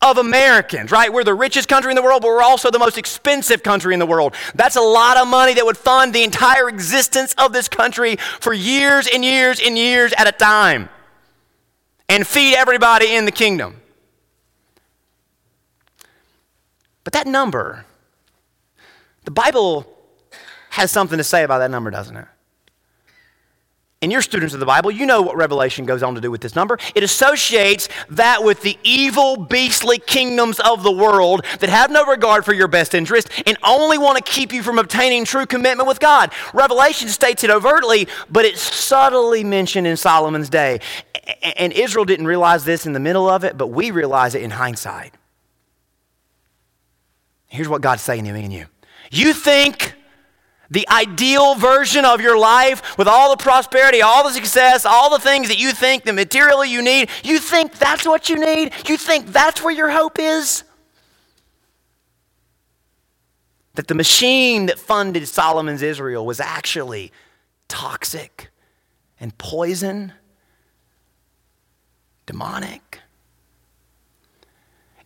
[0.00, 1.12] of Americans, right?
[1.12, 3.98] We're the richest country in the world, but we're also the most expensive country in
[3.98, 4.34] the world.
[4.54, 8.52] That's a lot of money that would fund the entire existence of this country for
[8.52, 10.88] years and years and years at a time
[12.08, 13.80] and feed everybody in the kingdom.
[17.04, 17.84] But that number,
[19.24, 19.86] the Bible
[20.70, 22.26] has something to say about that number, doesn't it?
[24.00, 26.40] And you're students of the Bible, you know what Revelation goes on to do with
[26.40, 26.78] this number.
[26.94, 32.44] It associates that with the evil, beastly kingdoms of the world that have no regard
[32.44, 35.98] for your best interest and only want to keep you from obtaining true commitment with
[35.98, 36.30] God.
[36.54, 40.78] Revelation states it overtly, but it's subtly mentioned in Solomon's day.
[41.42, 44.50] And Israel didn't realize this in the middle of it, but we realize it in
[44.50, 45.14] hindsight.
[47.48, 48.66] Here's what God's saying to me and you.
[49.10, 49.94] You think
[50.70, 55.18] the ideal version of your life with all the prosperity, all the success, all the
[55.18, 58.72] things that you think, the material you need, you think that's what you need?
[58.86, 60.64] You think that's where your hope is?
[63.74, 67.12] That the machine that funded Solomon's Israel was actually
[67.68, 68.50] toxic
[69.20, 70.12] and poison,
[72.28, 73.00] demonic.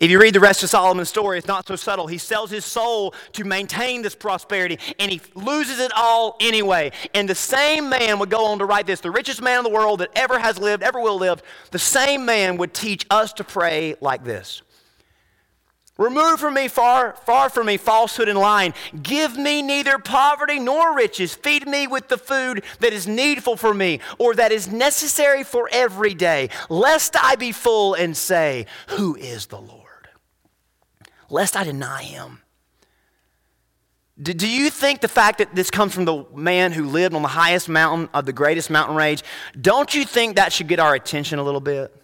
[0.01, 2.09] If you read the rest of Solomon's story, it's not so subtle.
[2.09, 6.91] He sells his soul to maintain this prosperity, and he loses it all anyway.
[7.15, 9.71] And the same man would go on to write this the richest man in the
[9.71, 13.45] world that ever has lived, ever will live, the same man would teach us to
[13.45, 14.63] pray like this
[15.99, 18.73] Remove from me far, far from me falsehood and lying.
[19.03, 21.35] Give me neither poverty nor riches.
[21.35, 25.69] Feed me with the food that is needful for me, or that is necessary for
[25.71, 29.83] every day, lest I be full and say, Who is the Lord?
[31.33, 32.43] lest I deny him.
[34.21, 37.23] Do, do you think the fact that this comes from the man who lived on
[37.23, 39.25] the highest mountain of the greatest mountain range,
[39.59, 42.02] don't you think that should get our attention a little bit?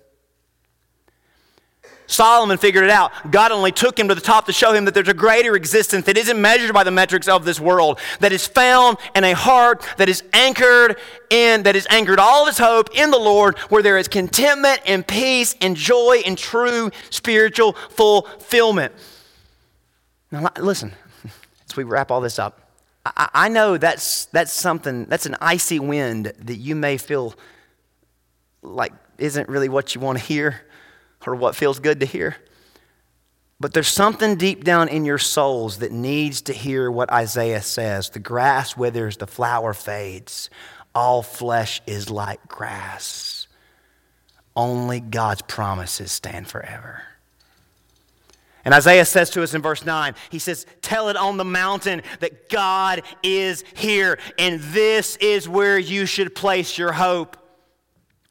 [2.09, 3.13] Solomon figured it out.
[3.31, 6.07] God only took him to the top to show him that there's a greater existence
[6.07, 9.87] that isn't measured by the metrics of this world, that is found in a heart
[9.99, 10.97] that is anchored
[11.29, 14.81] in, that is anchored all of his hope in the Lord, where there is contentment
[14.87, 18.95] and peace and joy and true spiritual fulfillment.
[20.31, 20.95] Now, listen,
[21.69, 22.73] as we wrap all this up,
[23.05, 27.35] I, I know that's, that's something, that's an icy wind that you may feel
[28.63, 30.63] like isn't really what you want to hear
[31.27, 32.37] or what feels good to hear.
[33.61, 38.11] But there's something deep down in your souls that needs to hear what Isaiah says
[38.11, 40.49] the grass withers, the flower fades,
[40.95, 43.47] all flesh is like grass.
[44.55, 47.03] Only God's promises stand forever.
[48.65, 52.03] And Isaiah says to us in verse 9, he says, Tell it on the mountain
[52.21, 57.37] that God is here, and this is where you should place your hope.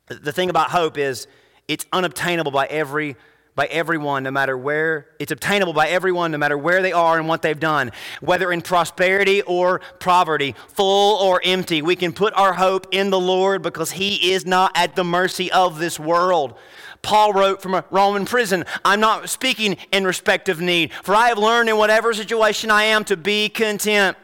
[0.08, 1.28] The thing about hope is
[1.68, 3.16] it's unobtainable by every
[3.56, 7.28] by everyone no matter where it's obtainable by everyone no matter where they are and
[7.28, 7.92] what they've done
[8.22, 13.20] whether in prosperity or poverty full or empty we can put our hope in the
[13.20, 16.58] lord because he is not at the mercy of this world
[17.02, 21.30] Paul wrote from a Roman prison, I'm not speaking in respect of need, for I
[21.30, 24.18] have learned in whatever situation I am to be content.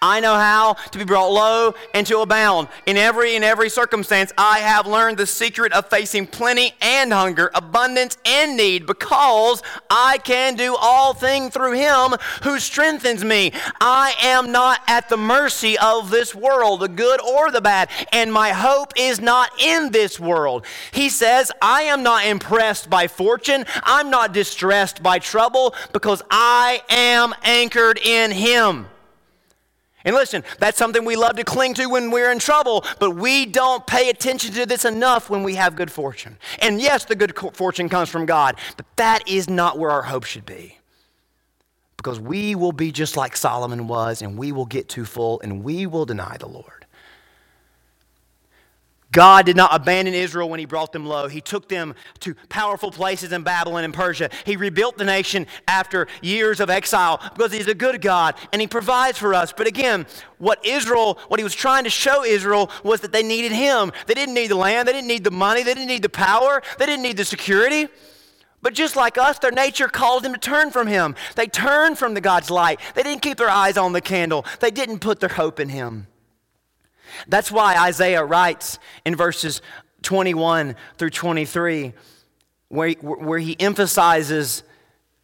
[0.00, 2.68] I know how to be brought low and to abound.
[2.86, 7.50] In every in every circumstance, I have learned the secret of facing plenty and hunger,
[7.54, 13.52] abundance and need, because I can do all things through him who strengthens me.
[13.80, 18.32] I am not at the mercy of this world, the good or the bad, and
[18.32, 20.64] my hope is not in this world.
[20.92, 26.82] He says, I am not impressed by fortune, I'm not distressed by trouble, because I
[26.88, 28.86] am anchored in him.
[30.04, 33.46] And listen, that's something we love to cling to when we're in trouble, but we
[33.46, 36.36] don't pay attention to this enough when we have good fortune.
[36.60, 40.24] And yes, the good fortune comes from God, but that is not where our hope
[40.24, 40.78] should be.
[41.96, 45.64] Because we will be just like Solomon was, and we will get too full, and
[45.64, 46.83] we will deny the Lord.
[49.14, 51.28] God did not abandon Israel when he brought them low.
[51.28, 54.28] He took them to powerful places in Babylon and Persia.
[54.44, 58.66] He rebuilt the nation after years of exile because he's a good God and he
[58.66, 59.54] provides for us.
[59.56, 60.04] But again,
[60.38, 63.92] what Israel, what he was trying to show Israel was that they needed him.
[64.08, 66.60] They didn't need the land, they didn't need the money, they didn't need the power,
[66.80, 67.86] they didn't need the security.
[68.62, 71.14] But just like us, their nature called them to turn from him.
[71.36, 72.80] They turned from the God's light.
[72.96, 74.44] They didn't keep their eyes on the candle.
[74.58, 76.08] They didn't put their hope in him.
[77.28, 79.62] That's why Isaiah writes in verses
[80.02, 81.92] 21 through 23,
[82.68, 84.62] where, where he emphasizes,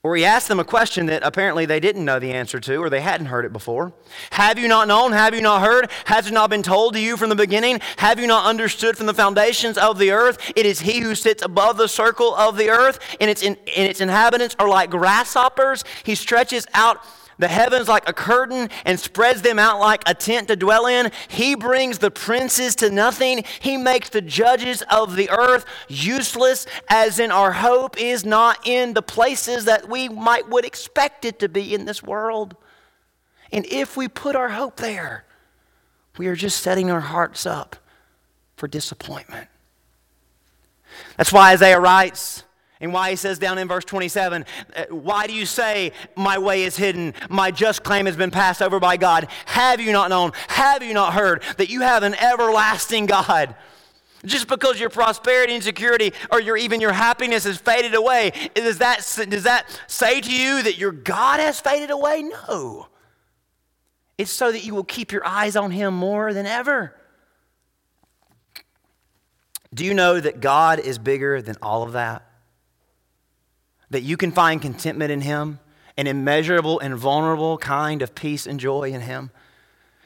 [0.02, 2.88] or he asks them a question that apparently they didn't know the answer to, or
[2.88, 3.92] they hadn't heard it before.
[4.30, 5.12] Have you not known?
[5.12, 5.90] Have you not heard?
[6.06, 7.80] Has it not been told to you from the beginning?
[7.98, 10.52] Have you not understood from the foundations of the earth?
[10.56, 13.88] It is he who sits above the circle of the earth, and its, in, and
[13.88, 15.84] its inhabitants are like grasshoppers.
[16.02, 17.04] He stretches out
[17.40, 21.10] the heavens like a curtain and spreads them out like a tent to dwell in.
[21.28, 23.44] He brings the princes to nothing.
[23.60, 28.94] He makes the judges of the earth useless, as in our hope is not in
[28.94, 32.56] the places that we might would expect it to be in this world.
[33.50, 35.24] And if we put our hope there,
[36.18, 37.76] we are just setting our hearts up
[38.56, 39.48] for disappointment.
[41.16, 42.44] That's why Isaiah writes,
[42.80, 46.64] and why he says down in verse 27, uh, Why do you say, My way
[46.64, 47.14] is hidden?
[47.28, 49.28] My just claim has been passed over by God.
[49.46, 50.32] Have you not known?
[50.48, 53.54] Have you not heard that you have an everlasting God?
[54.24, 58.78] Just because your prosperity and security or your, even your happiness has faded away, does
[58.78, 62.22] that, does that say to you that your God has faded away?
[62.22, 62.88] No.
[64.18, 66.94] It's so that you will keep your eyes on Him more than ever.
[69.72, 72.29] Do you know that God is bigger than all of that?
[73.90, 75.58] That you can find contentment in Him,
[75.96, 79.30] an immeasurable and vulnerable kind of peace and joy in Him.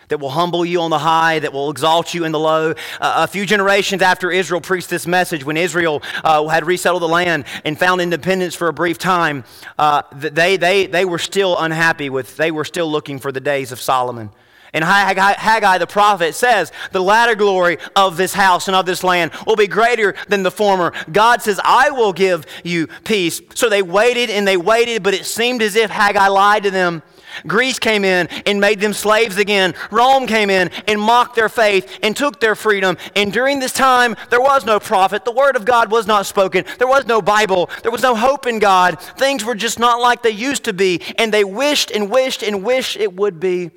[0.08, 2.72] that will humble you on the high, that will exalt you in the low.
[2.72, 7.08] Uh, a few generations after Israel preached this message, when Israel uh, had resettled the
[7.08, 9.44] land and found independence for a brief time,
[9.78, 13.72] uh, they, they, they were still unhappy with, they were still looking for the days
[13.72, 14.30] of Solomon.
[14.74, 19.30] And Haggai, the prophet says, The latter glory of this house and of this land
[19.46, 20.92] will be greater than the former.
[21.10, 23.40] God says, I will give you peace.
[23.54, 27.02] So they waited and they waited, but it seemed as if Haggai lied to them.
[27.46, 29.74] Greece came in and made them slaves again.
[29.90, 32.96] Rome came in and mocked their faith and took their freedom.
[33.16, 35.24] And during this time, there was no prophet.
[35.24, 36.64] The word of God was not spoken.
[36.78, 37.70] There was no Bible.
[37.82, 39.00] There was no hope in God.
[39.00, 41.00] Things were just not like they used to be.
[41.16, 43.70] And they wished and wished and wished it would be.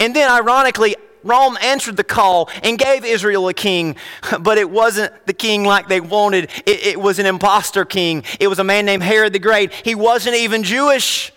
[0.00, 3.96] And then, ironically, Rome answered the call and gave Israel a king,
[4.40, 6.50] but it wasn't the king like they wanted.
[6.66, 8.24] It, it, was an imposter king.
[8.40, 9.72] It was a man named Herod the Great.
[9.72, 11.32] He wasn't even Jewish.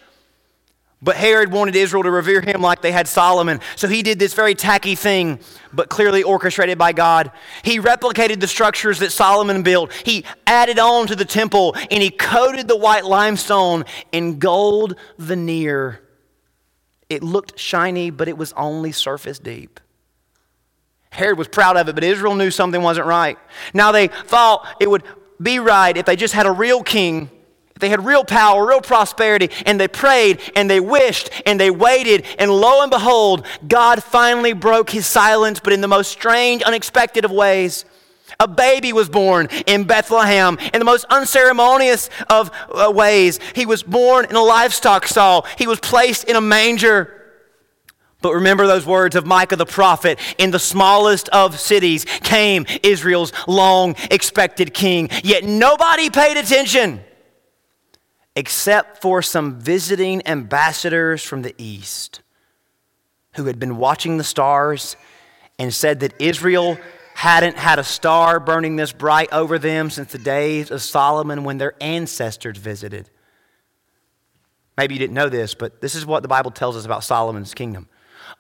[1.01, 3.59] But Herod wanted Israel to revere him like they had Solomon.
[3.75, 5.39] So he did this very tacky thing,
[5.73, 7.29] but clearly orchestrated by God.
[7.61, 9.91] He replicated the structures that Solomon built.
[9.91, 13.83] He added on to the temple and he coated the white limestone
[14.13, 15.99] in gold veneer.
[17.09, 19.79] It looked shiny, but it was only surface deep.
[21.11, 23.37] Herod was proud of it, but Israel knew something wasn't right.
[23.73, 25.03] Now they thought it would
[25.41, 27.29] be right if they just had a real king
[27.75, 31.71] if they had real power, real prosperity, and they prayed and they wished and they
[31.71, 36.61] waited, and lo and behold, God finally broke his silence, but in the most strange,
[36.61, 37.85] unexpected of ways.
[38.43, 43.39] A baby was born in Bethlehem in the most unceremonious of uh, ways.
[43.55, 47.21] He was born in a livestock stall, he was placed in a manger.
[48.21, 53.31] But remember those words of Micah the prophet in the smallest of cities came Israel's
[53.47, 55.09] long expected king.
[55.23, 57.01] Yet nobody paid attention
[58.35, 62.21] except for some visiting ambassadors from the east
[63.35, 64.97] who had been watching the stars
[65.57, 66.77] and said that Israel
[67.23, 71.57] hadn't had a star burning this bright over them since the days of Solomon when
[71.57, 73.09] their ancestors visited.
[74.75, 77.53] Maybe you didn't know this, but this is what the Bible tells us about Solomon's
[77.53, 77.87] kingdom.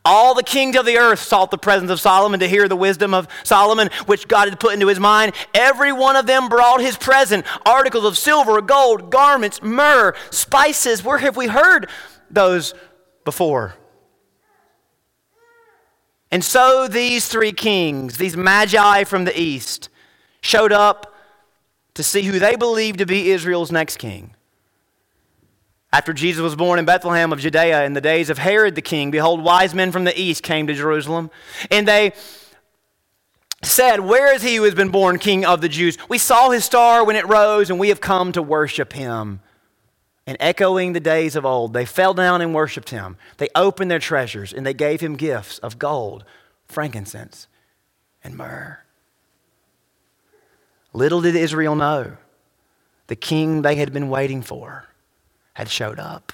[0.03, 3.13] All the kings of the earth sought the presence of Solomon to hear the wisdom
[3.13, 5.31] of Solomon, which God had put into his mind.
[5.53, 11.05] Every one of them brought his present articles of silver, gold, garments, myrrh, spices.
[11.05, 11.87] Where have we heard
[12.29, 12.73] those
[13.23, 13.75] before?
[16.33, 19.89] And so these three kings, these magi from the east,
[20.41, 21.13] showed up
[21.93, 24.33] to see who they believed to be Israel's next king.
[25.91, 29.11] After Jesus was born in Bethlehem of Judea in the days of Herod the king,
[29.11, 31.29] behold, wise men from the east came to Jerusalem,
[31.69, 32.13] and they
[33.61, 35.99] said, Where is he who has been born king of the Jews?
[36.09, 39.39] We saw his star when it rose, and we have come to worship him.
[40.25, 43.17] And echoing the days of old, they fell down and worshiped him.
[43.37, 46.23] They opened their treasures, and they gave him gifts of gold,
[46.65, 47.47] frankincense,
[48.23, 48.79] and myrrh.
[50.93, 52.17] Little did Israel know
[53.07, 54.87] the king they had been waiting for
[55.53, 56.31] had showed up.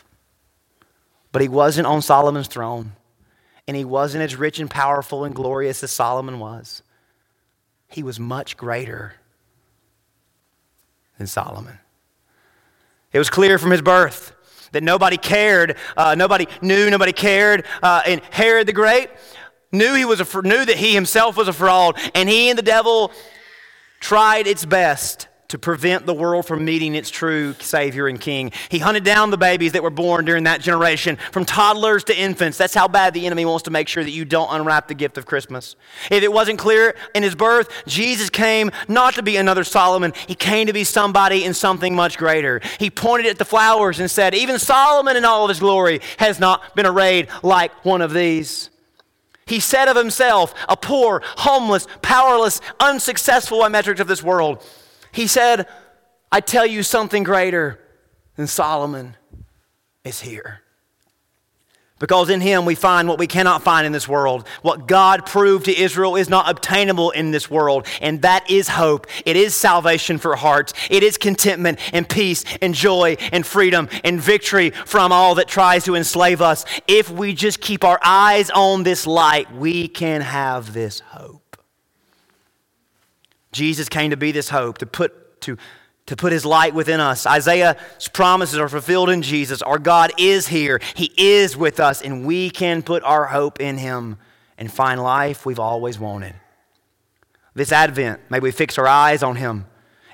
[1.31, 2.93] But he wasn't on Solomon's throne,
[3.67, 6.83] and he wasn't as rich and powerful and glorious as Solomon was.
[7.87, 9.15] He was much greater
[11.17, 11.79] than Solomon.
[13.11, 14.33] It was clear from his birth
[14.71, 17.65] that nobody cared, uh, nobody knew, nobody cared.
[17.81, 19.09] Uh, and Herod the Great
[19.71, 22.63] knew he was a, knew that he himself was a fraud, and he and the
[22.63, 23.11] devil
[23.99, 28.51] tried its best to prevent the world from meeting its true Savior and King.
[28.69, 32.57] He hunted down the babies that were born during that generation, from toddlers to infants.
[32.57, 35.17] That's how bad the enemy wants to make sure that you don't unwrap the gift
[35.17, 35.75] of Christmas.
[36.09, 40.35] If it wasn't clear in his birth, Jesus came not to be another Solomon, he
[40.35, 42.61] came to be somebody in something much greater.
[42.77, 46.39] He pointed at the flowers and said, Even Solomon in all of his glory has
[46.39, 48.69] not been arrayed like one of these.
[49.49, 54.63] He said of himself, a poor, homeless, powerless, unsuccessful by of this world,
[55.11, 55.67] he said,
[56.31, 57.79] I tell you something greater
[58.35, 59.17] than Solomon
[60.03, 60.61] is here.
[61.99, 64.47] Because in him we find what we cannot find in this world.
[64.61, 69.05] What God proved to Israel is not obtainable in this world, and that is hope.
[69.25, 70.73] It is salvation for hearts.
[70.89, 75.83] It is contentment and peace and joy and freedom and victory from all that tries
[75.85, 76.63] to enslave us.
[76.87, 81.38] If we just keep our eyes on this light, we can have this hope.
[83.51, 85.57] Jesus came to be this hope, to put, to,
[86.05, 87.25] to put his light within us.
[87.25, 89.61] Isaiah's promises are fulfilled in Jesus.
[89.61, 93.77] Our God is here, he is with us, and we can put our hope in
[93.77, 94.17] him
[94.57, 96.35] and find life we've always wanted.
[97.53, 99.65] This Advent, may we fix our eyes on him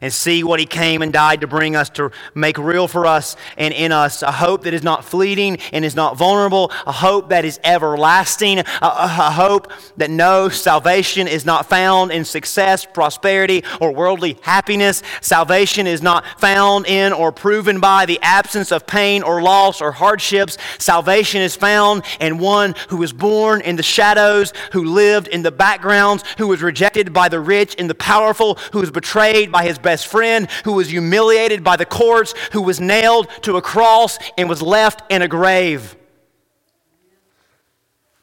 [0.02, 3.36] and see what he came and died to bring us, to make real for us
[3.58, 4.22] and in us.
[4.22, 8.60] A hope that is not fleeting and is not vulnerable, a hope that is everlasting,
[8.60, 15.02] a, a, hope that no salvation is not found in success, prosperity, or worldly happiness.
[15.22, 19.92] Salvation is not found in or proven by the absence of pain or loss or
[19.92, 20.58] hardships.
[20.78, 25.52] Salvation is found in one who was born in the shadows, who lived in the
[25.52, 29.78] backgrounds, who was rejected by the rich and the powerful, who was betrayed by his
[29.86, 34.50] best friend, who was humiliated by the courts, who was nailed to a cross and
[34.50, 35.96] was left in a grave.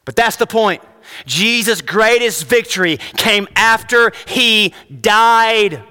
[0.04, 0.82] But that's the point.
[1.26, 5.82] Jesus' greatest victory came after he died.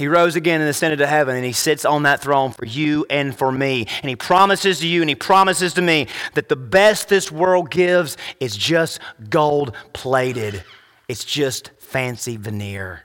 [0.00, 3.04] He rose again and ascended to heaven, and he sits on that throne for you
[3.10, 3.86] and for me.
[4.00, 7.70] And he promises to you and he promises to me that the best this world
[7.70, 8.98] gives is just
[9.28, 10.64] gold plated,
[11.06, 13.04] it's just fancy veneer.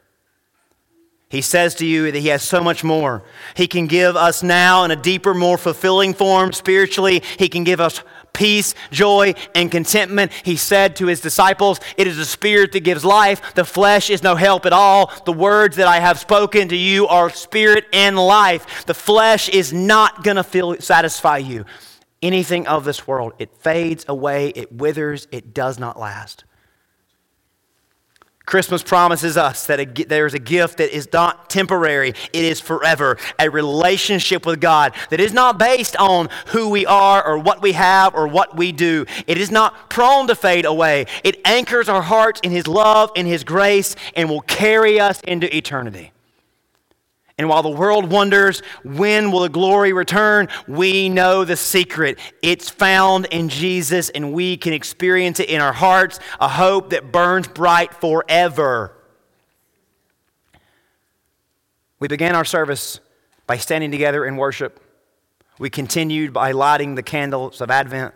[1.30, 3.24] He says to you that He has so much more.
[3.56, 7.24] He can give us now in a deeper, more fulfilling form spiritually.
[7.38, 10.32] He can give us peace, joy, and contentment.
[10.44, 13.56] He said to His disciples, It is the Spirit that gives life.
[13.56, 15.12] The flesh is no help at all.
[15.26, 18.86] The words that I have spoken to you are spirit and life.
[18.86, 21.66] The flesh is not going to satisfy you.
[22.22, 26.46] Anything of this world, it fades away, it withers, it does not last.
[28.46, 33.18] Christmas promises us that a, there's a gift that is not temporary, it is forever.
[33.40, 37.72] A relationship with God that is not based on who we are or what we
[37.72, 39.06] have or what we do.
[39.28, 41.08] It is not prone to fade away.
[41.24, 45.54] It anchors our hearts in His love in His grace and will carry us into
[45.56, 46.12] eternity.
[47.38, 52.18] And while the world wonders when will the glory return, we know the secret.
[52.42, 57.12] It's found in Jesus, and we can experience it in our hearts, a hope that
[57.12, 58.94] burns bright forever.
[62.00, 63.00] We began our service
[63.48, 64.80] by standing together in worship.
[65.60, 68.14] We continued by lighting the candles of Advent,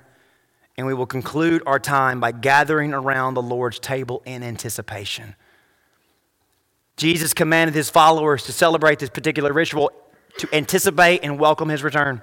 [0.77, 5.35] and we will conclude our time by gathering around the Lord's table in anticipation.
[6.99, 9.89] Jesus commanded his followers to celebrate this particular ritual
[10.37, 12.21] to anticipate and welcome his return.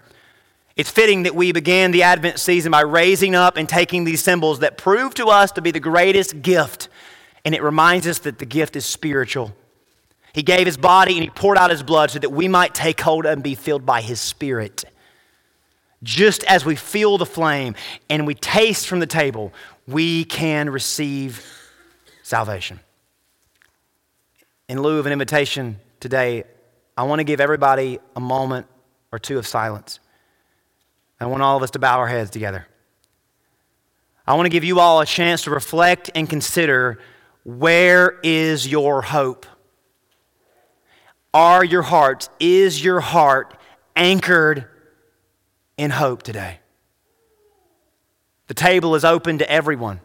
[0.77, 4.59] It's fitting that we began the Advent season by raising up and taking these symbols
[4.59, 6.91] that prove to us to be the greatest gift.
[7.43, 9.57] And it reminds us that the gift is spiritual.
[10.35, 13.01] He gave his body and he poured out his blood so that we might take
[13.01, 14.85] hold and be filled by his spirit.
[16.03, 17.77] Just as we feel the flame
[18.11, 19.55] and we taste from the table,
[19.87, 21.43] we can receive
[22.22, 22.79] salvation
[24.69, 26.45] in lieu of an invitation today,
[26.97, 28.67] I want to give everybody a moment
[29.12, 30.01] or two of silence.
[31.21, 32.67] I want all of us to bow our heads together.
[34.27, 36.99] I want to give you all a chance to reflect and consider
[37.45, 39.47] where is your hope?
[41.33, 43.57] Are your hearts, is your heart
[43.95, 44.67] anchored
[45.77, 46.59] in hope today?
[48.49, 50.01] The table is open to everyone,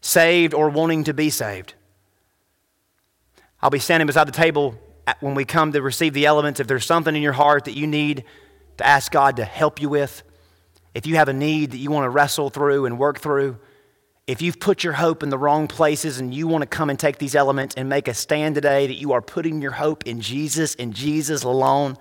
[0.00, 1.74] saved or wanting to be saved.
[3.62, 4.74] I'll be standing beside the table
[5.20, 6.60] when we come to receive the elements.
[6.60, 8.24] If there's something in your heart that you need
[8.78, 10.22] to ask God to help you with,
[10.94, 13.58] if you have a need that you want to wrestle through and work through,
[14.26, 16.98] if you've put your hope in the wrong places and you want to come and
[16.98, 20.20] take these elements and make a stand today that you are putting your hope in
[20.20, 21.96] Jesus and Jesus alone,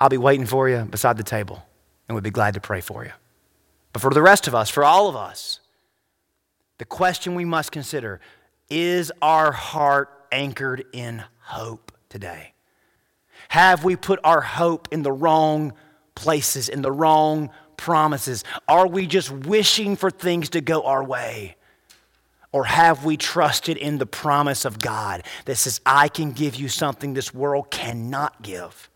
[0.00, 1.64] I'll be waiting for you beside the table
[2.08, 3.12] and we'd be glad to pray for you.
[3.92, 5.60] But for the rest of us, for all of us,
[6.78, 8.20] the question we must consider
[8.70, 12.52] is our heart anchored in hope today?
[13.48, 15.74] Have we put our hope in the wrong
[16.14, 18.44] places, in the wrong promises?
[18.68, 21.56] Are we just wishing for things to go our way?
[22.52, 26.68] Or have we trusted in the promise of God that says, I can give you
[26.68, 28.88] something this world cannot give?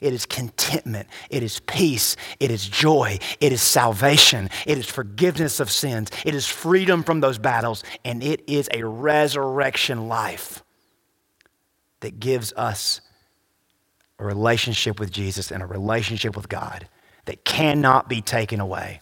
[0.00, 1.08] It is contentment.
[1.28, 2.16] It is peace.
[2.38, 3.18] It is joy.
[3.40, 4.50] It is salvation.
[4.66, 6.10] It is forgiveness of sins.
[6.24, 7.84] It is freedom from those battles.
[8.04, 10.62] And it is a resurrection life
[12.00, 13.00] that gives us
[14.18, 16.88] a relationship with Jesus and a relationship with God
[17.26, 19.00] that cannot be taken away.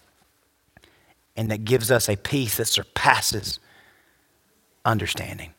[1.37, 3.61] And that gives us a peace that surpasses
[4.85, 5.55] understanding.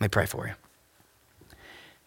[0.00, 0.54] Let me pray for you.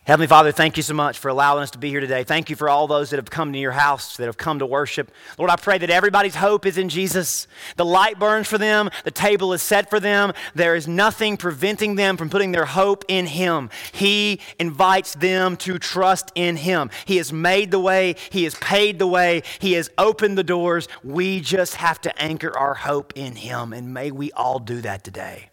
[0.08, 2.24] Heavenly Father, thank you so much for allowing us to be here today.
[2.24, 4.66] Thank you for all those that have come to your house, that have come to
[4.66, 5.12] worship.
[5.38, 7.45] Lord, I pray that everybody's hope is in Jesus.
[7.76, 10.32] The light burns for them, the table is set for them.
[10.55, 13.70] There is nothing preventing them from putting their hope in Him.
[13.91, 16.89] He invites them to trust in Him.
[17.03, 20.88] He has made the way, He has paid the way, He has opened the doors.
[21.03, 25.03] We just have to anchor our hope in Him, and may we all do that
[25.03, 25.49] today.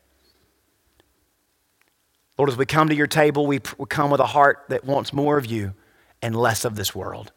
[2.36, 5.12] Lord, as we come to your table, we, we come with a heart that wants
[5.12, 5.74] more of you
[6.20, 7.32] and less of this world.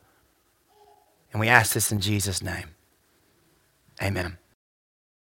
[1.32, 2.70] And we ask this in Jesus' name.
[4.02, 4.38] Amen.